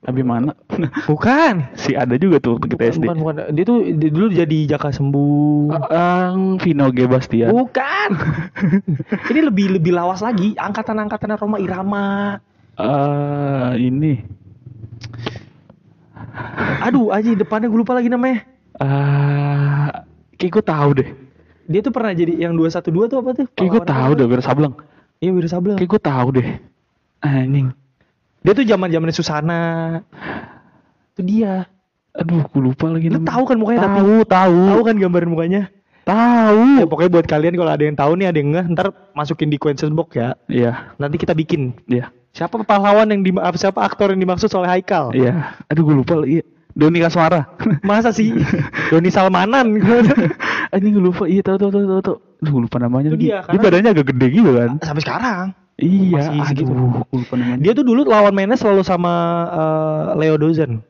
[0.01, 0.55] Abimana.
[1.11, 3.05] bukan si ada juga tuh kita bukan, SD.
[3.05, 3.35] bukan, bukan.
[3.51, 7.51] dia tuh dia dulu jadi jaka sembuh Ang Vino G Bastian.
[7.51, 8.11] bukan
[9.31, 12.39] ini lebih lebih lawas lagi angkatan-angkatan Roma Irama
[12.75, 14.23] Ah, ini.
[16.81, 18.47] aduh aja depannya gue lupa lagi namanya
[18.79, 21.09] Ah, kayak gue tahu deh.
[21.67, 24.75] dia tuh pernah jadi yang 212 tuh apa tuh Kayak gue tahu deh, Wira Sableng.
[25.19, 26.49] iya Wira Sableng Kayak gue tahu deh.
[27.19, 27.75] Anjing.
[28.41, 29.61] Dia tuh zaman zamannya Susana
[31.15, 31.67] itu dia
[32.13, 34.61] Aduh, gue lupa lagi lu tahu kan mukanya tapi Tahu, tahu.
[34.75, 35.63] tahu kan gambaran mukanya
[36.03, 36.81] Tahu.
[36.81, 39.61] Ya, pokoknya buat kalian kalau ada yang tahu nih ada yang nggak ntar masukin di
[39.61, 40.33] questions box ya.
[40.49, 41.77] Iya, Nanti kita bikin.
[41.85, 45.13] iya, Siapa pahlawan yang di apa siapa aktor yang dimaksud oleh Haikal?
[45.13, 45.53] iya.
[45.69, 46.41] Aduh, gue lupa lagi.
[46.73, 47.53] Doni Kasmara.
[47.85, 48.33] Masa sih?
[48.91, 49.77] Doni Salmanan.
[50.73, 51.29] Anjing gue lupa.
[51.29, 52.01] Iya, tahu tahu tahu tahu.
[52.01, 52.17] tahu.
[52.41, 53.27] Gue lupa namanya Itu lagi.
[53.29, 54.71] dia, Dia badannya agak gede gitu kan.
[54.81, 55.45] Sampai sekarang.
[55.79, 56.75] Iya, Masih segitu.
[56.75, 57.63] aduh, gue lupa namanya.
[57.63, 59.15] Dia tuh dulu lawan mainnya selalu sama
[59.47, 60.83] eh, Leo Dozan.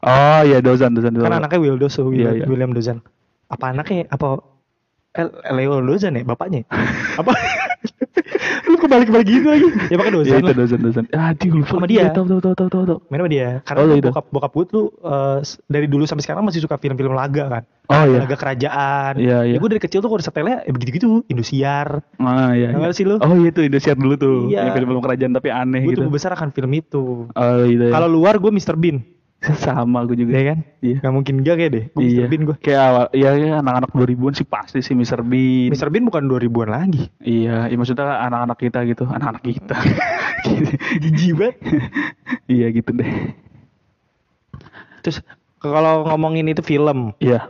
[0.00, 1.12] Oh iya, Dozan, Dozan.
[1.12, 1.38] Kan Dozan.
[1.42, 2.46] anaknya Will Dozo, Iya, William, iya.
[2.46, 2.98] William Dozan.
[3.50, 4.06] Apa anaknya?
[4.08, 4.38] Apa
[5.12, 6.62] eh, Leo Dozan ya bapaknya?
[7.18, 7.34] apa?
[8.80, 9.66] Lu kebalik-balik gitu lagi.
[9.92, 10.52] Ya pakai Iya, Dozan itu.
[10.56, 11.04] Dozan, Dozan.
[11.12, 11.76] Ah, dia gue lupa.
[11.76, 12.00] Sama dia.
[12.00, 12.98] Iya, Tahu, tahu, tahu, tahu, tahu, tahu.
[13.06, 13.48] Main sama dia.
[13.60, 14.08] Karena Oh, tuh gitu.
[14.08, 17.62] bokap bokap gue tuh eh, s- dari dulu sampai sekarang masih suka film-film laga kan.
[17.86, 18.18] Oh iya.
[18.22, 19.12] Laga kerajaan.
[19.14, 19.54] Iya, iya.
[19.54, 21.22] Ya gue dari kecil tuh kalau setelnya ya begitu-gitu.
[21.26, 22.00] Indosiar.
[22.16, 22.72] Ah, iya.
[22.72, 22.88] Iya.
[22.90, 23.20] sih lu?
[23.20, 24.36] Oh iya tuh Indosiar dulu tuh.
[24.48, 24.64] Iya.
[24.64, 26.00] Yang film-film kerajaan tapi aneh gue gitu.
[26.00, 27.28] tuh besar akan film itu.
[27.28, 27.90] Oh iya.
[27.90, 28.74] Kalau luar gue Mr.
[28.74, 29.04] Bean.
[29.64, 30.36] sama gue juga.
[30.36, 30.58] Ya kan?
[30.84, 30.96] Iya.
[31.00, 31.84] Gak mungkin gak kayak deh.
[31.96, 32.24] Gue iya.
[32.24, 32.28] Mr.
[32.28, 32.56] Bean gue.
[32.60, 35.24] Kayak awal, iya, iya anak-anak 2000-an sih pasti sih Mr.
[35.24, 35.72] Bean.
[35.72, 35.88] Mr.
[35.88, 37.04] Bean bukan 2000-an lagi.
[37.20, 39.76] Iya, iya maksudnya anak-anak kita gitu, anak-anak kita.
[41.02, 41.56] Jijik banget.
[42.54, 43.10] iya gitu deh.
[45.00, 45.24] Terus
[45.60, 47.48] kalau ngomongin itu film, Iya.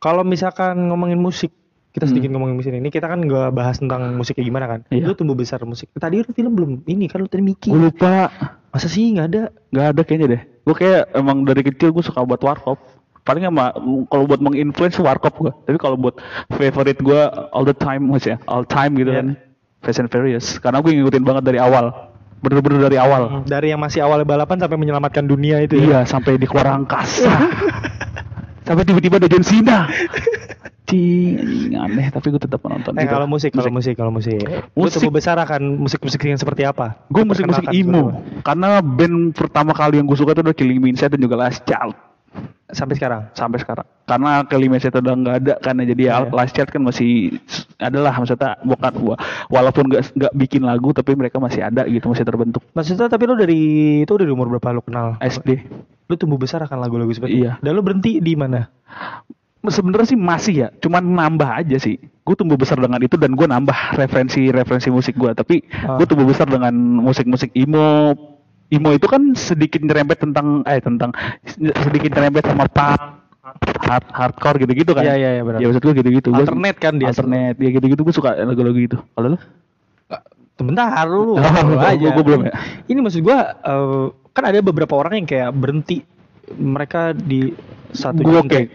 [0.00, 1.52] kalau misalkan ngomongin musik,
[1.92, 2.12] kita Hmm.
[2.16, 4.80] sedikit ngomongin musik ini, kita kan gak bahas tentang musiknya gimana kan?
[4.88, 5.04] Iya.
[5.08, 5.92] Lu tumbuh besar musik.
[5.92, 7.68] Tadi lu film belum ini kan lu tadi Mickey.
[7.68, 8.32] Gue lupa,
[8.70, 9.42] Masa sih nggak ada?
[9.74, 10.42] nggak ada kayaknya deh.
[10.70, 12.78] Gue kayak emang dari kecil gue suka buat warkop.
[13.20, 13.74] Paling sama
[14.06, 15.50] kalau buat menginfluence warkop gue.
[15.66, 16.14] Tapi kalau buat
[16.54, 19.18] favorite gue all the time maksudnya all time gitu Iya.
[19.18, 19.26] kan.
[19.82, 20.62] Fast and Furious.
[20.62, 21.90] Karena gue ngikutin banget dari awal.
[22.38, 23.42] Bener-bener dari awal.
[23.42, 25.82] Dari yang masih awalnya balapan sampai menyelamatkan dunia itu ya.
[25.84, 27.26] Iya, sampai di keluar angkasa.
[28.70, 29.90] sampai tiba-tiba ada John Cena.
[30.92, 32.92] Anjing, aneh tapi gue tetap menonton.
[32.94, 33.10] Eh gitu.
[33.10, 34.42] kalau musik, kalau musik, kalau musik.
[34.72, 34.98] Musik.
[34.98, 36.98] tumbuh besar akan musik-musik yang seperti apa?
[37.06, 38.04] Gue musik-musik Perkenalkan emo.
[38.40, 41.62] Karena band pertama kali yang gue suka itu adalah Killing Me Inside dan juga Last
[41.62, 41.94] Child.
[42.70, 43.26] Sampai sekarang.
[43.32, 43.82] Sampai sekarang.
[44.04, 46.28] Karena Killing Me Inside udah nggak ada karena jadi Iya.
[46.28, 47.34] Last Child kan masih
[47.76, 52.22] adalah maksudnya bukan wa- walaupun nggak nggak bikin lagu tapi mereka masih ada gitu masih
[52.22, 52.62] terbentuk.
[52.70, 53.60] Maksudnya tapi lu dari
[54.00, 55.18] itu dari umur berapa lu kenal?
[55.18, 55.66] SD.
[56.06, 57.52] Lu tumbuh besar akan lagu-lagu seperti Iya.
[57.52, 57.62] itu.
[57.62, 58.66] Dan lu berhenti di mana?
[59.60, 62.00] Sebenarnya sih masih ya, cuman nambah aja sih.
[62.24, 65.36] Gue tumbuh besar dengan itu dan gue nambah referensi-referensi musik gue.
[65.36, 66.00] Tapi Ah.
[66.00, 68.16] gue tumbuh besar dengan musik-musik emo.
[68.66, 71.12] Emo itu kan sedikit nyerempet tentang eh tentang
[71.84, 73.02] sedikit nyerempet sama punk,
[73.84, 75.04] hard, hardcore gitu-gitu kan.
[75.04, 75.58] Iya, iya, iya, benar.
[75.60, 76.28] Ya maksud gue gitu-gitu.
[76.32, 77.08] Gua- Alternate kan dia.
[77.12, 78.96] Alternate, ya gitu-gitu gue suka lagu-lagu gitu.
[79.12, 79.38] Kalau lu?
[80.56, 81.36] Sebentar lu.
[81.36, 82.08] Oh, gua- aja.
[82.12, 82.52] gua belum ya.
[82.86, 86.04] Ini maksud gua eh, kan ada beberapa orang yang kayak berhenti
[86.52, 87.52] mereka di
[87.90, 88.48] satu Gue genre.
[88.48, 88.68] kayak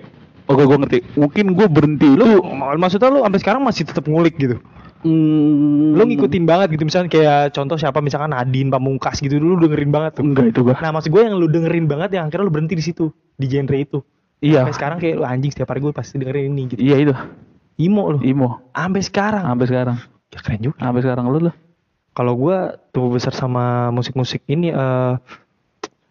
[0.45, 0.99] Oh gue ngerti.
[1.17, 2.41] Mungkin gue berhenti lu.
[2.41, 4.61] Mak- Maksudnya lu sampai sekarang masih tetap ngulik gitu.
[5.05, 9.93] Hmm, Lu ngikutin banget gitu misalnya kayak contoh siapa misalkan Nadine Pamungkas gitu dulu dengerin
[9.93, 10.25] banget tuh.
[10.25, 10.73] Enggak itu gue.
[10.73, 13.77] Nah, maksud gue yang lu dengerin banget yang akhirnya lu berhenti di situ di genre
[13.77, 14.01] itu.
[14.41, 14.65] Iya.
[14.65, 16.79] Sampai sekarang kayak lu anjing setiap hari gue pasti dengerin ini gitu.
[16.81, 17.13] Iya itu.
[17.77, 18.19] Imo lu.
[18.25, 18.65] Imo.
[18.73, 19.43] Sampai sekarang.
[19.45, 19.97] Sampai sekarang.
[20.33, 20.77] Ya keren juga.
[20.81, 21.51] Sampai sekarang lu lu.
[22.15, 22.57] Kalau gua
[22.89, 25.13] tumbuh besar sama musik-musik ini eh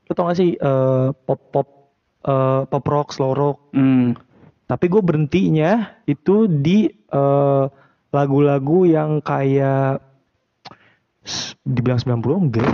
[0.05, 1.84] lu tau gak sih eh pop
[2.25, 3.59] pop eh pop rock, slow rock.
[3.77, 4.17] Hmm.
[4.65, 7.65] Tapi gue berhentinya itu di eh
[8.15, 9.99] lagu-lagu yang kayak
[11.65, 12.69] dibilang 90 enggak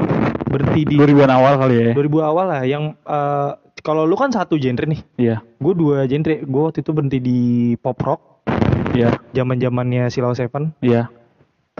[0.51, 1.93] berhenti di 2000-an awal kali ya?
[1.95, 5.01] 2000 awal lah yang eh, kalau lu kan satu genre nih.
[5.17, 5.37] Iya.
[5.57, 7.41] Gue dua genre gue waktu itu berhenti di
[7.81, 8.45] pop rock.
[8.93, 9.17] Iya.
[9.33, 10.77] Zaman zamannya Silau Seven.
[10.85, 11.09] Iya.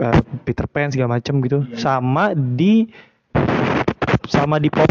[0.01, 1.67] Eh, Peter Pan segala macem gitu.
[1.77, 2.89] Sama di
[4.25, 4.89] sama di pop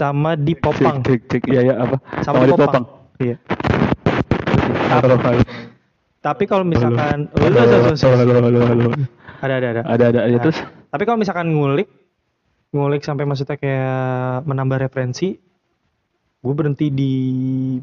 [0.00, 1.04] sama di popang.
[1.04, 1.42] cek cek.
[1.44, 1.96] Iya ya apa?
[2.24, 2.84] Sama, di popang.
[3.20, 3.36] Iya.
[4.88, 5.42] Halo halo.
[6.20, 8.88] tapi kalau misalkan oh, halo lu- lu- lu- lu- halo halo halo.
[9.40, 9.82] ada ada ada.
[9.84, 10.20] Ada ada.
[10.28, 10.58] Ya Nah, terus?
[10.88, 11.88] tapi kalau misalkan ngulik
[12.72, 15.36] ngulik sampai maksudnya kayak menambah referensi
[16.40, 17.12] gue berhenti di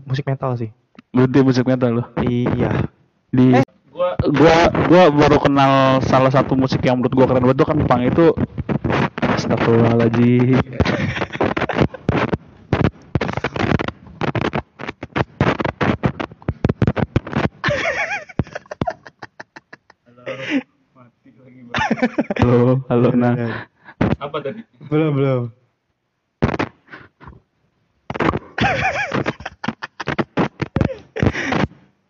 [0.05, 0.69] musik metal sih.
[1.13, 2.85] Berhenti musik metal lo iya.
[3.29, 3.57] Di
[3.89, 7.77] gua gua gua baru kenal salah satu musik yang menurut gua keren banget tuh kan
[7.85, 8.25] punk itu
[9.37, 10.57] Astagfirullahaladzim
[22.97, 23.33] halo nah
[24.17, 24.61] Apa tadi?
[24.89, 25.41] belum belum.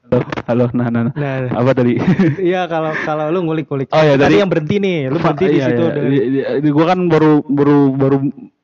[0.08, 1.14] Halo halo nah nah, nah.
[1.14, 1.52] nah.
[1.52, 2.00] Apa tadi?
[2.40, 3.92] Iya kalau kalau lu ngulik-ngulik.
[3.92, 5.92] Oh, iya, tadi tadi- yang berhenti nih lu berhenti di Iya, situ iya.
[5.92, 8.18] dengan- Di- di- di- gua kan baru baru baru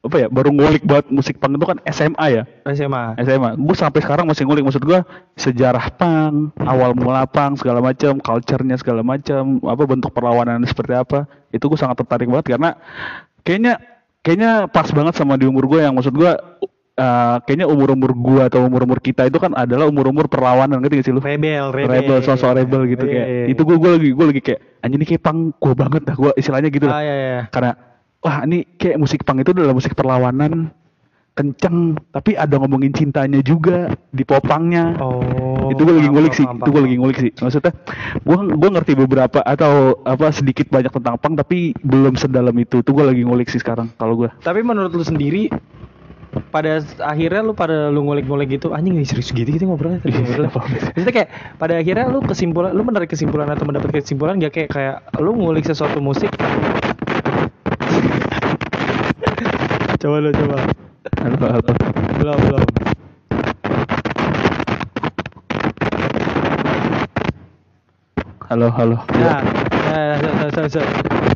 [0.03, 2.43] apa ya baru ngulik buat musik punk itu kan SMA ya?
[2.75, 5.07] SMA SMA gue sampai sekarang masih ngulik maksud gua
[5.39, 11.23] sejarah punk awal mula punk segala macam culture-nya segala macam apa bentuk perlawanan seperti apa
[11.55, 12.75] itu gue sangat tertarik banget karena
[13.47, 13.79] kayaknya
[14.19, 16.35] kayaknya pas banget sama di umur gue yang maksud gua
[16.99, 21.13] eh, kayaknya umur-umur gua atau umur-umur kita itu kan adalah umur-umur perlawanan ngerti gak sih
[21.15, 21.23] lu?
[21.23, 21.95] rebel rebel.
[21.95, 23.27] Rebel sosok rebel gitu Iya, kayak.
[23.31, 23.55] iya, iya.
[23.55, 26.31] itu gue gue lagi gue lagi kayak anjing ini kayak punk gue banget dah gue
[26.35, 27.41] istilahnya gitu ah iya iya.
[27.47, 27.92] Karena
[28.23, 30.71] wah ini kayak musik punk itu adalah musik perlawanan
[31.33, 36.69] kenceng tapi ada ngomongin cintanya juga di popangnya oh itu gue lagi ngulik sih itu
[36.69, 37.31] gue lagi ngulik sih.
[37.41, 37.73] Maksudnya
[38.21, 42.85] gue gue ngerti beberapa atau apa sedikit banyak tentang punk tapi belum sedalam itu.
[42.85, 45.49] Itu gue lagi ngulik sih sekarang kalau gue tapi menurut lu sendiri
[46.49, 50.01] pada akhirnya lu pada lu ngulik-ngulik gitu anjing ini serius gitu gitu ngobrolnya?
[50.01, 50.81] Tadi ngobrolnya.
[50.93, 51.29] Maksudnya kayak
[51.61, 55.65] pada akhirnya lu kesimpulan lu menarik kesimpulan atau mendapat kesimpulan gak kayak kayak lu ngulik
[55.65, 56.29] sesuatu musik
[60.03, 60.59] coba lu coba.
[61.23, 61.71] Halo halo
[62.19, 62.63] belum belum.
[68.51, 68.97] Halo halo.
[69.15, 69.39] Nah
[69.87, 71.32] nah, nah, nah, nah, Ya,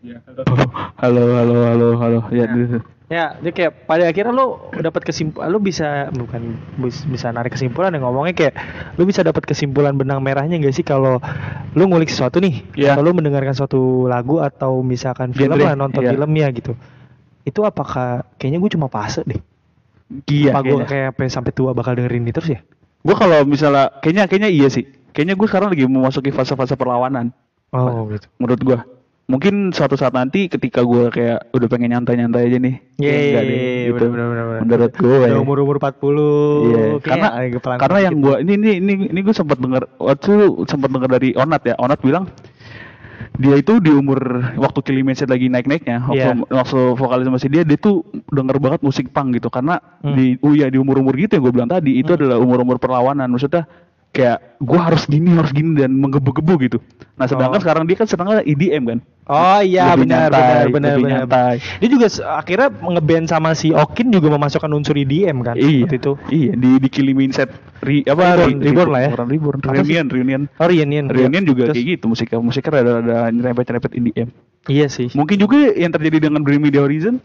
[0.00, 0.42] halo.
[0.96, 2.48] Halo halo halo ya.
[2.48, 2.78] gitu.
[3.10, 7.90] ya jadi kayak pada akhirnya lu dapat kesimpulan lu bisa bukan bis- bisa narik kesimpulan
[7.92, 8.54] yang ngomongnya kayak
[8.96, 11.18] lu bisa dapat kesimpulan benang merahnya gak sih kalau
[11.74, 12.62] lu ngulik sesuatu nih?
[12.78, 12.94] Iya.
[12.96, 16.14] atau lu mendengarkan suatu lagu atau misalkan film Genre, lah nonton iya.
[16.14, 16.72] filmnya gitu.
[17.42, 19.40] Itu apakah kayaknya gue cuma fase deh.
[20.30, 22.60] Iya apa gue kayak sampai- sampai tua bakal dengerin ini terus ya?
[23.02, 24.86] Gue kalau misalnya kayaknya kayaknya iya sih.
[25.10, 27.34] Kayaknya gue sekarang lagi memasuki fase-fase perlawanan.
[27.74, 28.26] Oh gitu.
[28.38, 28.78] Menurut gua
[29.30, 33.60] mungkin suatu saat nanti ketika gua kayak udah pengen nyantai-nyantai aja nih kayak enggak deh,
[33.86, 34.04] gitu.
[34.10, 35.86] bener, bener, menurut gue udah umur umur 40
[36.66, 37.28] Iya, kayaknya
[37.62, 38.24] karena karena yang dikit.
[38.26, 40.32] gua ini ini ini ini gue sempat dengar waktu
[40.66, 42.26] sempat dengar dari Onat ya Onat bilang
[43.40, 44.20] dia itu di umur
[44.58, 46.44] waktu Machine lagi naik-naiknya waktu, Iya.
[46.50, 50.12] waktu vokalis masih dia dia tuh denger banget musik punk gitu karena Hmm.
[50.12, 53.64] di oh ya di umur-umur gitu yang gue bilang tadi itu adalah umur-umur perlawanan maksudnya
[54.10, 56.78] kayak gua harus gini harus gini dan menggebu-gebu gitu
[57.14, 57.30] nah Oh.
[57.30, 61.22] sedangkan sekarang dia kan sedangkan EDM kan Oh iya benar benar benar benar.
[61.78, 66.12] Dia juga akhirnya ngeband sama si Okin juga memasukkan unsur IDM kan iya waktu itu.
[66.28, 67.46] iya di di Killing set
[67.78, 69.10] re, apa Reborn, Reborn lah ya.
[69.14, 71.06] Reborn, reunion reunion Oh Reunion.
[71.06, 74.28] reunion juga Terus- kayak gitu musiknya musiknya ada ada nyerempet-nyerempet EDM
[74.66, 75.14] Iya sih.
[75.14, 77.22] mungkin juga yang terjadi dengan Bring Me The Horizon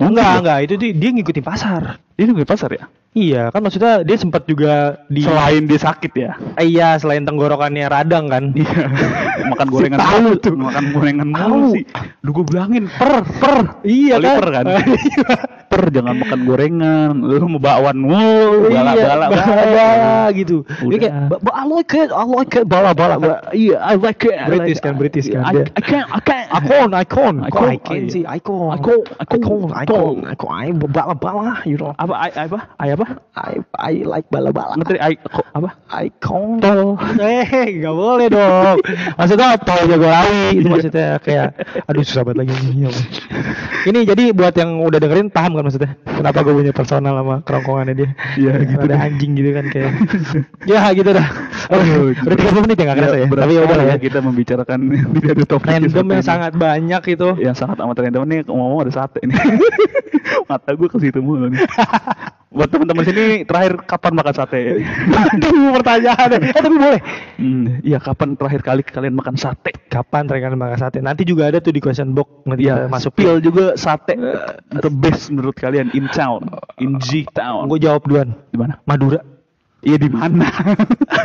[0.00, 2.00] Enggak enggak itu dia, dia ngikutin pasar.
[2.20, 2.84] Dia juga pasar ya?
[3.10, 6.36] Iya kan maksudnya dia sempat juga di Selain dia sakit ya?
[6.60, 8.52] Eh, iya selain tenggorokannya radang kan.
[8.52, 8.86] Iya.
[9.56, 10.54] makan gorengan Tahu mulu tuh.
[10.54, 11.84] Makan gorengan mulu sih.
[12.20, 13.82] Duh gue bilangin per per.
[13.82, 14.64] Iya Oliver kan.
[14.68, 14.86] kan.
[15.72, 17.12] per jangan makan gorengan.
[17.18, 18.68] Lu mau bakwan mulu.
[18.68, 20.62] Bala iya, bala bala gitu.
[20.68, 20.98] Dia Udah.
[21.00, 23.16] kayak "Ba- ba- I like it, I like it, bala bala.
[23.16, 24.36] bala." Iya, I like it.
[24.44, 24.98] British kan, it.
[25.00, 25.42] British kan.
[25.48, 26.46] I, Dia- I can't, I can't.
[26.50, 28.10] Icon, icon, Icon, icon, iya.
[28.10, 30.90] sih, icon, Icon, icon, icon, icon, icon.
[30.90, 31.94] bala bala, you know.
[32.10, 32.18] Apa?
[32.18, 32.58] I, I apa?
[32.76, 33.06] I apa?
[33.38, 34.74] I I like bala bala.
[34.74, 34.98] Ngerti?
[34.98, 35.70] I kok apa?
[36.02, 36.58] Icon.
[36.58, 36.98] Tol.
[37.16, 37.46] Eh,
[37.78, 38.76] nggak boleh dong.
[39.18, 42.86] Maksudnya tol Jagorawi itu maksudnya kayak, aduh susah banget lagi ini.
[42.86, 43.00] apa.
[43.86, 45.94] Ini jadi buat yang udah dengerin paham kan maksudnya?
[46.04, 48.08] Kenapa gue punya personal sama kerongkongannya dia?
[48.34, 48.98] Iya, gitu Ada deh.
[49.00, 49.92] anjing gitu kan kayak.
[50.70, 51.26] ya gitu dah.
[51.70, 53.26] Aduh, udah 30 menit ya nggak kerasa ya?
[53.26, 53.96] berat Tapi ya udah lah sekali ya.
[54.02, 54.78] Kita membicarakan
[55.16, 56.26] tidak ada topik Random yang ini.
[56.26, 57.28] sangat banyak itu.
[57.38, 59.36] yang sangat amat random nih ngomong ada sate nih
[60.46, 61.62] mata gue ke situ mulu nih
[62.50, 64.82] Buat teman-teman sini terakhir kapan makan sate?
[65.38, 66.50] Aduh pertanyaannya.
[66.58, 67.00] Eh tapi boleh.
[67.38, 69.70] Hmm, iya kapan terakhir kali kalian makan sate?
[69.86, 70.98] Kapan terakhir kali makan sate?
[70.98, 74.18] Nanti juga ada tuh di question box nanti Iya, kita masuk Pil juga sate
[74.82, 76.42] the best menurut kalian in town,
[76.82, 77.70] in G town.
[77.70, 78.34] Gue jawab duluan.
[78.50, 78.82] di mana?
[78.82, 79.22] Madura.
[79.86, 80.50] Iya di mana?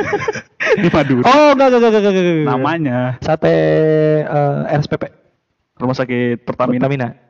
[0.85, 1.25] di Madura.
[1.25, 2.45] Oh enggak enggak enggak enggak.
[2.45, 3.55] Namanya Sate
[4.21, 5.03] eh, RSPP.
[5.81, 6.85] Rumah Sakit Pertamina.
[6.85, 7.24] Pertamina.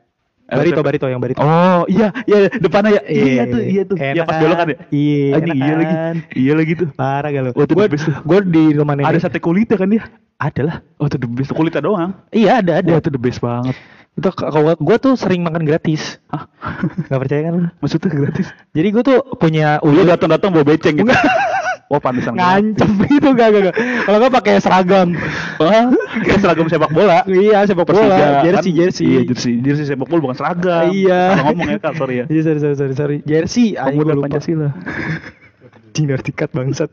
[0.46, 1.42] Barito Barito yang Barito.
[1.42, 3.02] Oh iya iya depannya ya.
[3.10, 3.96] Iya, Iya, tuh iya tuh.
[3.98, 4.78] Iya enak pas belok kan ya.
[4.94, 5.94] Iya, Anjing, iya lagi.
[6.38, 6.88] Iya lagi tuh.
[6.94, 7.50] Parah gak lu?
[7.58, 9.10] Wah, itu Gue gue di rumah nenek.
[9.10, 10.02] Ada sate kulitnya kan dia?
[10.38, 10.76] Ada lah.
[11.02, 12.14] Oh itu the best kulitnya doang.
[12.30, 12.90] Iya ada ada.
[12.94, 13.74] Wah itu the best banget.
[14.16, 16.22] Itu kalau gue tuh sering makan gratis.
[16.30, 16.46] Hah?
[17.10, 17.52] Gak percaya kan?
[17.52, 17.68] lu?
[17.82, 18.46] Maksudnya gratis?
[18.70, 21.10] Jadi gue tuh punya Lu uyut datang-datang bawa beceng gitu.
[21.86, 23.76] Oh pantesan ngancem gitu gak gak gak.
[23.78, 25.14] Kalau gak pakai seragam.
[25.62, 25.86] Wah,
[26.18, 27.22] kayak seragam sepak bola.
[27.30, 28.42] iya sepak bola.
[28.42, 28.78] Persija, Jersey kan?
[28.82, 29.06] jersey.
[29.06, 30.90] Iya jersey, jersey sepak bola bukan seragam.
[30.90, 31.20] Iya.
[31.38, 32.24] Salah ngomong ya kak, sorry ya.
[32.26, 33.16] Iya sorry sorry sorry sorry.
[33.22, 33.78] Jersey.
[33.78, 34.26] Pemuda lupa.
[34.26, 34.74] Pancasila.
[35.94, 36.90] Dinar tikat bangsat.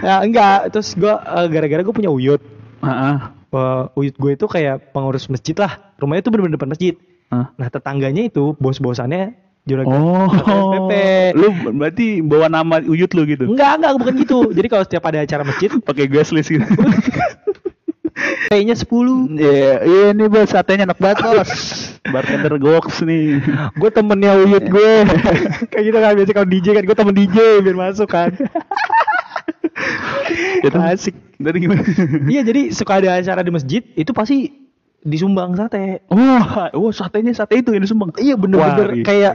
[0.00, 2.40] ya enggak, terus gua eh, gara-gara gue punya uyut.
[2.80, 3.16] Heeh.
[3.48, 5.92] Eh, uyut gue itu kayak pengurus masjid lah.
[6.00, 6.94] Rumahnya itu bener-bener depan masjid.
[7.28, 7.52] Hah?
[7.60, 10.92] Nah tetangganya itu bos-bosannya juragan Oh, SPP.
[11.36, 13.44] lu berarti bawa nama Uyut lu gitu?
[13.44, 14.38] Enggak, enggak, bukan gitu.
[14.56, 16.64] Jadi kalau setiap ada acara masjid, Pakai gas list gitu?
[18.48, 18.88] P-nya 10.
[19.38, 21.52] Iya, iya ini bos satenya enak banget bos.
[22.08, 23.38] Bartender goks nih.
[23.76, 24.92] Gue temennya Uyut gue.
[25.70, 28.32] Kayak gitu kan, biasa kalau DJ kan, gue temen DJ biar masuk kan.
[30.64, 31.14] Itu Asik.
[31.38, 31.84] Dari gimana?
[32.26, 34.50] Iya, jadi suka ada acara di masjid, itu pasti
[34.98, 36.02] disumbang sate.
[36.10, 38.10] Wah, oh satenya sate itu yang disumbang.
[38.18, 39.04] Iya bener-bener Wah, iya.
[39.06, 39.34] kayak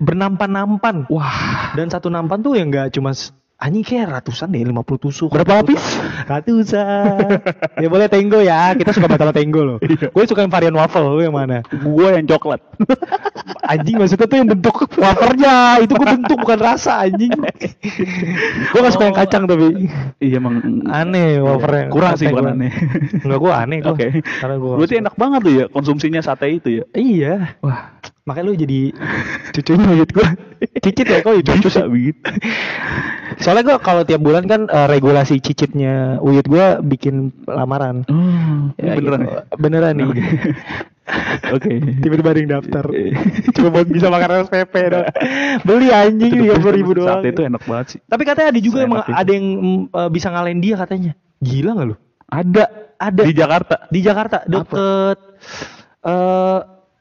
[0.00, 1.06] bernampan-nampan.
[1.12, 3.12] Wah, Dan satu nampan tuh yang nggak cuma
[3.60, 5.28] anjing kayak ratusan deh, 50 tusuk.
[5.30, 6.00] Berapa lapis?
[6.30, 7.42] Ratusan.
[7.82, 9.78] ya boleh tenggo ya, kita suka batala tenggo loh.
[9.82, 10.14] Iya.
[10.14, 11.66] Gue suka yang varian waffle, lu yang mana?
[11.82, 12.62] gua yang coklat.
[13.70, 17.30] Anjing maksudnya tuh yang bentuk wafernya, itu gue bentuk bukan rasa anjing.
[18.70, 21.86] gue gak suka yang kacang tapi iya emang aneh wafernya.
[21.90, 22.54] Kurang sih bukan gua.
[22.54, 22.72] aneh.
[23.26, 23.90] Enggak gue aneh gue.
[23.90, 24.06] Oke.
[24.22, 24.74] Karena gue.
[24.74, 26.84] Berarti enak banget tuh ya konsumsinya sate itu ya.
[26.94, 27.34] Iya.
[27.62, 28.80] Wah, Makanya lu jadi
[29.58, 30.28] cucunya uyut gue.
[30.84, 32.20] Cicit ya kok cucu bisa begitu.
[33.40, 38.04] Soalnya gue kalau tiap bulan kan eh, regulasi cicitnya uyut gue bikin lamaran.
[38.06, 39.32] Oh, Ya, beneran gitu.
[39.32, 39.42] ya?
[39.56, 40.06] Beneran nih.
[40.06, 40.22] Oke.
[41.58, 41.70] Oke.
[41.98, 42.84] Tiba-tiba ada yang daftar.
[42.92, 43.12] Iya.
[43.50, 45.06] Cuma buat bisa makan SPP dong.
[45.66, 47.18] Beli anjing tiga puluh ribu doang.
[47.18, 47.98] Sate itu enak banget sih.
[48.06, 49.46] Tapi katanya ada juga emang ada yang
[49.90, 51.12] eh, bisa ngalahin dia katanya.
[51.42, 51.96] Gila nggak lu?
[52.30, 53.22] Ada, Ada.
[53.26, 53.74] di Jakarta.
[53.90, 55.18] Di Jakarta deket
[56.00, 56.60] eh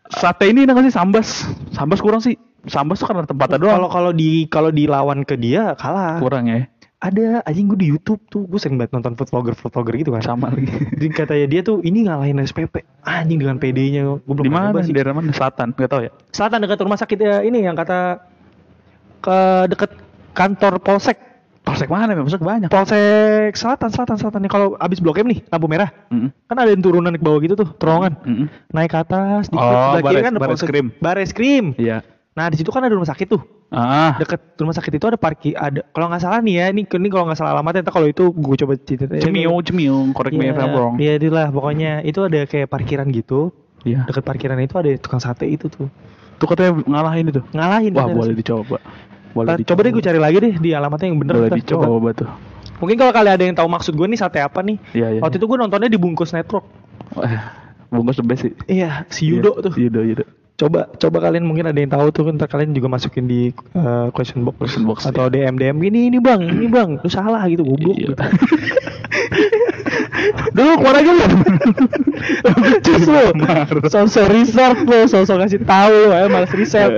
[0.09, 1.45] Sate ini enak sih sambas.
[1.69, 2.33] Sambas kurang sih.
[2.65, 3.77] Sambas tuh karena tempatnya doang.
[3.77, 6.17] kalau kalau di kalau dilawan ke dia kalah.
[6.17, 6.65] kurang ya.
[6.99, 10.11] Ada anjing gue di YouTube tuh gue sering banget nonton food vlogger food vlogger gitu
[10.11, 10.19] kan.
[10.19, 10.67] Sama lagi.
[10.67, 12.83] Jadi katanya dia tuh ini ngalahin SPP.
[13.01, 14.03] Anjing dengan PD-nya.
[14.19, 14.83] Gue belum Di pernah mana?
[14.83, 14.91] sih.
[14.91, 15.31] Daerah mana?
[15.31, 16.11] Selatan, enggak tahu ya.
[16.29, 18.19] Selatan dekat rumah sakit ya, ini yang kata
[19.17, 19.91] ke deket
[20.33, 21.15] kantor polsek.
[21.59, 22.11] Polsek mana?
[22.13, 22.67] Polsek banyak.
[22.67, 24.51] Polsek Selatan, Selatan, Selatan nih.
[24.51, 25.95] Kalau abis blok M nih, lampu merah.
[26.09, 26.35] Mm-mm.
[26.47, 28.19] Kan ada yang turunan ke bawah gitu tuh, terowongan.
[28.21, 28.47] Mm-mm.
[28.69, 30.67] Naik ke atas, dikit, Oh, kiri bares- kan polsek.
[30.67, 30.87] krim.
[30.97, 31.65] Bares krim.
[31.75, 32.03] Iya.
[32.37, 33.41] Nah di situ kan ada rumah sakit tuh.
[33.69, 34.17] Ah.
[34.17, 35.85] Deket rumah sakit itu ada parkir, ada.
[35.93, 37.85] Kalau nggak salah nih ya, ini, ini kalau nggak salah alamatnya.
[37.85, 39.21] Ntar kalau itu gue coba ceritain.
[39.21, 40.95] Cemiung, cemiung, correct me if I'm wrong.
[40.97, 43.53] Iya, itulah pokoknya itu ada kayak parkiran gitu.
[43.85, 44.05] Iya.
[44.09, 45.87] Deket parkiran itu ada tukang sate itu tuh.
[46.39, 47.41] Tuh katanya ngalahin itu.
[47.51, 47.91] Ngalahin.
[47.93, 48.77] Wah, boleh dicoba.
[49.29, 51.33] Boleh Ntar coba deh gue cari lagi deh di alamatnya yang bener.
[51.37, 51.85] Boleh ntar coba.
[51.85, 52.29] dicoba tuh.
[52.79, 54.79] Mungkin kalau kalian ada yang tahu maksud gue nih sate apa nih.
[54.95, 55.21] Iya, iya.
[55.21, 56.63] Waktu itu gue nontonnya di bungkus network.
[57.13, 57.51] Wah,
[57.91, 58.53] bungkus the best sih.
[58.71, 59.73] Iya, si Yudo Iya, tuh.
[59.75, 60.23] Yudo, Yudo.
[60.59, 64.43] Coba coba kalian mungkin ada yang tahu tuh ntar kalian juga masukin di uh, question
[64.43, 67.95] box, Question box, atau DM DM ini ini bang ini bang lu salah gitu goblok
[67.95, 68.11] Iya.
[68.11, 68.13] gitu.
[70.51, 71.25] Dulu keluar aja lu.
[72.85, 73.25] Cus lu.
[73.87, 76.91] Sosok research lu, sosok kasih tahu ya malas riset.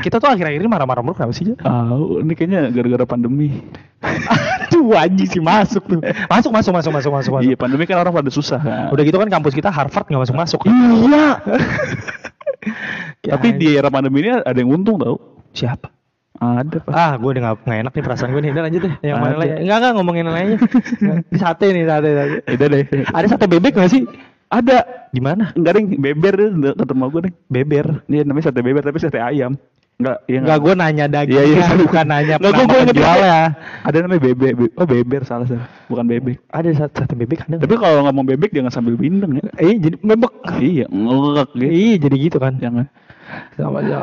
[0.00, 1.58] Kita tuh akhir-akhir ini marah-marah mulu kenapa sih?
[1.58, 3.66] Tahu, ini kayaknya gara-gara pandemi.
[3.98, 5.98] Aduh anjing sih masuk tuh.
[6.30, 7.50] Masuk masuk masuk masuk masuk masuk.
[7.50, 8.94] Iya, pandemi kan orang pada susah kan.
[8.94, 10.60] Udah gitu kan kampus kita Harvard nggak masuk masuk.
[10.70, 11.26] Iya.
[13.20, 15.18] Ya, Tapi di era pandemi ini ada yang untung tau.
[15.50, 15.90] siapa?
[16.38, 16.92] Ada pak.
[16.94, 18.52] Ah, gue udah gak, nggak enak nih perasaan gue nih.
[18.54, 18.94] Udah lanjut deh.
[19.02, 19.52] Yang mana lagi?
[19.58, 20.58] Enggak enggak ngomongin yang lainnya.
[21.26, 22.08] Di sate nih sate.
[22.08, 22.36] sate.
[22.54, 22.82] Udah deh.
[23.10, 24.02] Ada sate bebek gak sih?
[24.48, 24.78] Ada.
[25.10, 25.50] Di mana?
[25.52, 27.34] Enggak deh, beber deh, rumah gue deh.
[27.48, 28.06] Beber.
[28.06, 29.58] Dia namanya sate beber tapi sate ayam.
[29.98, 31.34] Enggak, iya Enggak, gue nanya daging.
[31.34, 31.64] Iya, iya.
[31.82, 32.90] bukan nanya Enggak, gue gue ngerti.
[32.94, 33.38] penjualnya.
[33.82, 34.52] Ada namanya bebek.
[34.54, 35.66] Be- Oh, beber salah salah.
[35.90, 36.38] Bukan bebek.
[36.48, 37.58] Ada sate, sate bebek ada.
[37.58, 39.44] Tapi kalau ngomong bebek jangan sambil bindeng ya.
[39.58, 40.32] eh jadi bebek.
[40.62, 41.66] Iya, ngegek gitu.
[41.66, 42.54] Iya, jadi gitu kan.
[42.62, 42.86] Jangan.
[43.56, 43.98] Sama aja.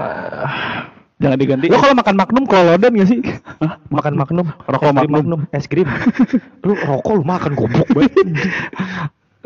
[1.15, 1.71] Jangan diganti.
[1.71, 3.19] Lo kalau makan Magnum kelolodan gak sih?
[3.63, 3.79] Hah?
[3.87, 4.47] Makan Magnum.
[4.67, 5.41] Rokok Es krim Magnum.
[5.55, 5.87] Es krim.
[6.67, 8.27] lu rokok lu makan goblok banget.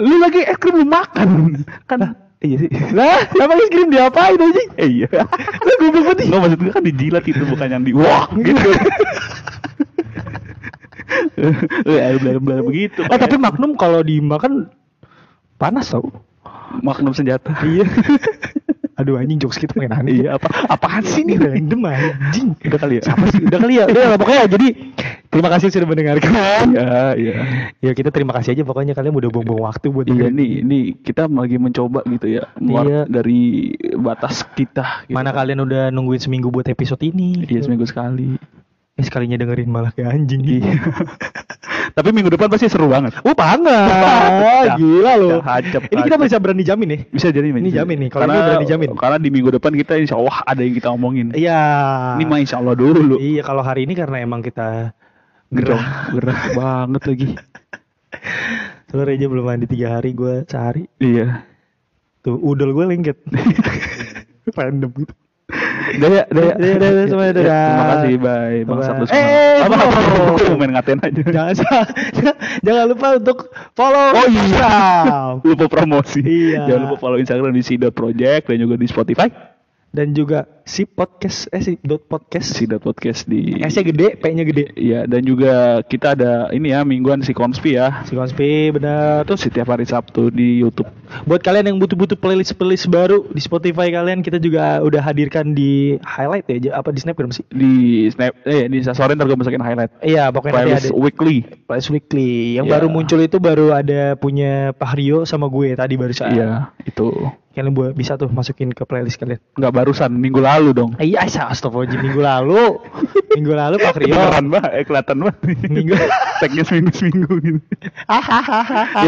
[0.02, 1.28] lu lagi es krim lu makan.
[1.86, 2.72] Kan Iya sih.
[2.96, 4.40] Lah, kenapa lu kirim diapain?
[4.80, 5.08] Eh, iya.
[5.12, 6.26] Lah goblok banget.
[6.26, 8.70] Enggak maksud gue kan dijilat itu bukan yang di wah gitu.
[11.86, 13.02] Eh, bla begitu.
[13.08, 14.72] Eh tapi Magnum kalau dimakan
[15.60, 16.10] panas tau.
[16.82, 17.54] Magnum senjata.
[17.62, 17.86] Iya.
[19.00, 20.22] Aduh anjing jokes kita main aneh.
[20.22, 21.64] Iya, apa apaan sih Ini nih?
[21.64, 22.48] random anjing.
[22.60, 23.04] Udah kali ya?
[23.08, 23.40] Apa sih?
[23.40, 23.86] Udah kali ya?
[23.88, 24.68] Udah pokoknya jadi
[25.30, 26.32] terima kasih sudah mendengarkan.
[26.76, 27.36] Iya, iya.
[27.80, 31.32] Ya kita terima kasih aja pokoknya kalian udah buang-buang waktu buat Iya nih, ini kita
[31.32, 33.02] lagi mencoba gitu ya, keluar Iya.
[33.08, 33.42] dari
[33.96, 35.08] batas kita.
[35.08, 35.16] Gitu.
[35.16, 37.48] Mana kalian udah nungguin seminggu buat episode ini?
[37.48, 38.36] Iya seminggu sekali.
[39.00, 40.68] Eh, sekalinya dengerin malah kayak anjing gitu.
[42.00, 43.12] Tapi minggu depan pasti seru banget.
[43.28, 45.44] Oh banget, gila loh.
[45.44, 47.02] Hacep, Ini kita bisa berani jamin nih.
[47.12, 47.52] Bisa jadi.
[47.52, 48.90] Ini jamin nih, kalau karena, berani jamin.
[48.96, 51.36] Karena di minggu depan kita insya Allah ada yang kita omongin.
[51.36, 51.60] Iya.
[52.16, 53.20] Ini mah insya Allah dulu.
[53.20, 54.96] Iya kalau hari ini karena emang kita
[55.50, 56.40] Gerah, gerah.
[56.62, 57.28] banget lagi.
[58.90, 60.86] Soalnya Reja belum mandi tiga hari, gue sehari.
[61.02, 61.46] Iya.
[62.22, 63.18] Tuh udel gue lengket.
[64.58, 65.14] Random gitu.
[65.90, 66.54] Udah ya, udah ya.
[66.56, 67.66] Dadah, dadah, semuanya, dadah.
[67.66, 68.58] Terima kasih, bye.
[68.64, 68.80] Bang.
[68.82, 69.80] Satu Eh, Apa, belum.
[69.80, 71.22] apa, apa, Gue mau main ngatain aja.
[71.30, 71.56] jangan
[72.66, 73.38] jangan, lupa untuk
[73.74, 74.72] follow Oh iya.
[75.48, 76.22] Lupa promosi.
[76.22, 76.68] Iya.
[76.68, 79.28] Jangan lupa follow Instagram di si.project dan juga di Spotify.
[79.90, 84.70] Dan juga si podcast eh si dot podcast Si.podcast di S-nya gede, P-nya gede.
[84.78, 88.06] Iya, dan juga kita ada ini ya mingguan si Konspi ya.
[88.06, 89.26] Si Konspi benar.
[89.26, 90.86] Itu setiap hari Sabtu di YouTube.
[91.26, 96.46] Buat kalian yang butuh-butuh playlist-playlist baru di Spotify kalian, kita juga udah hadirkan di highlight
[96.46, 97.42] ya, apa di snapgram sih?
[97.50, 99.90] Di Snap eh di Instastory ntar gue masukin highlight.
[100.06, 101.38] Iya, pokoknya Playlist ada weekly.
[101.66, 102.62] playlist weekly.
[102.62, 102.74] Yang Iya.
[102.78, 106.30] baru muncul itu baru ada punya Pak Rio sama gue tadi barusan.
[106.30, 107.10] Iya, itu.
[107.60, 109.44] Kalian buat bisa tuh masukin ke playlist kalian.
[109.60, 110.96] Nggak barusan minggu lalu dong.
[110.96, 112.80] Iya, astagfirullahaladzim minggu lalu.
[113.36, 114.16] minggu lalu Pak Rio.
[114.16, 115.40] Beneran banget, eh, kelihatan banget.
[115.68, 115.94] Minggu.
[116.40, 117.60] Tagnya seminggu seminggu gitu.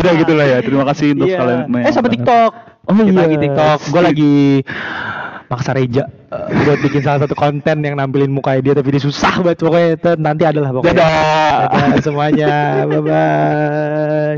[0.03, 0.57] udah gitu lah ya.
[0.59, 1.37] Terima kasih untuk Iya.
[1.39, 1.59] kalian.
[1.79, 2.51] Eh sama TikTok.
[2.91, 3.23] Oh, iya.
[3.23, 3.79] lagi TikTok.
[3.87, 4.33] Gue lagi
[5.47, 9.43] maksa Reja eh, buat bikin salah satu konten yang nampilin muka dia tapi dia susah
[9.43, 10.91] banget pokoknya itu nanti adalah pokoknya.
[10.95, 11.67] Dadah.
[11.71, 12.53] Dadah semuanya.
[12.87, 14.37] Bye bye.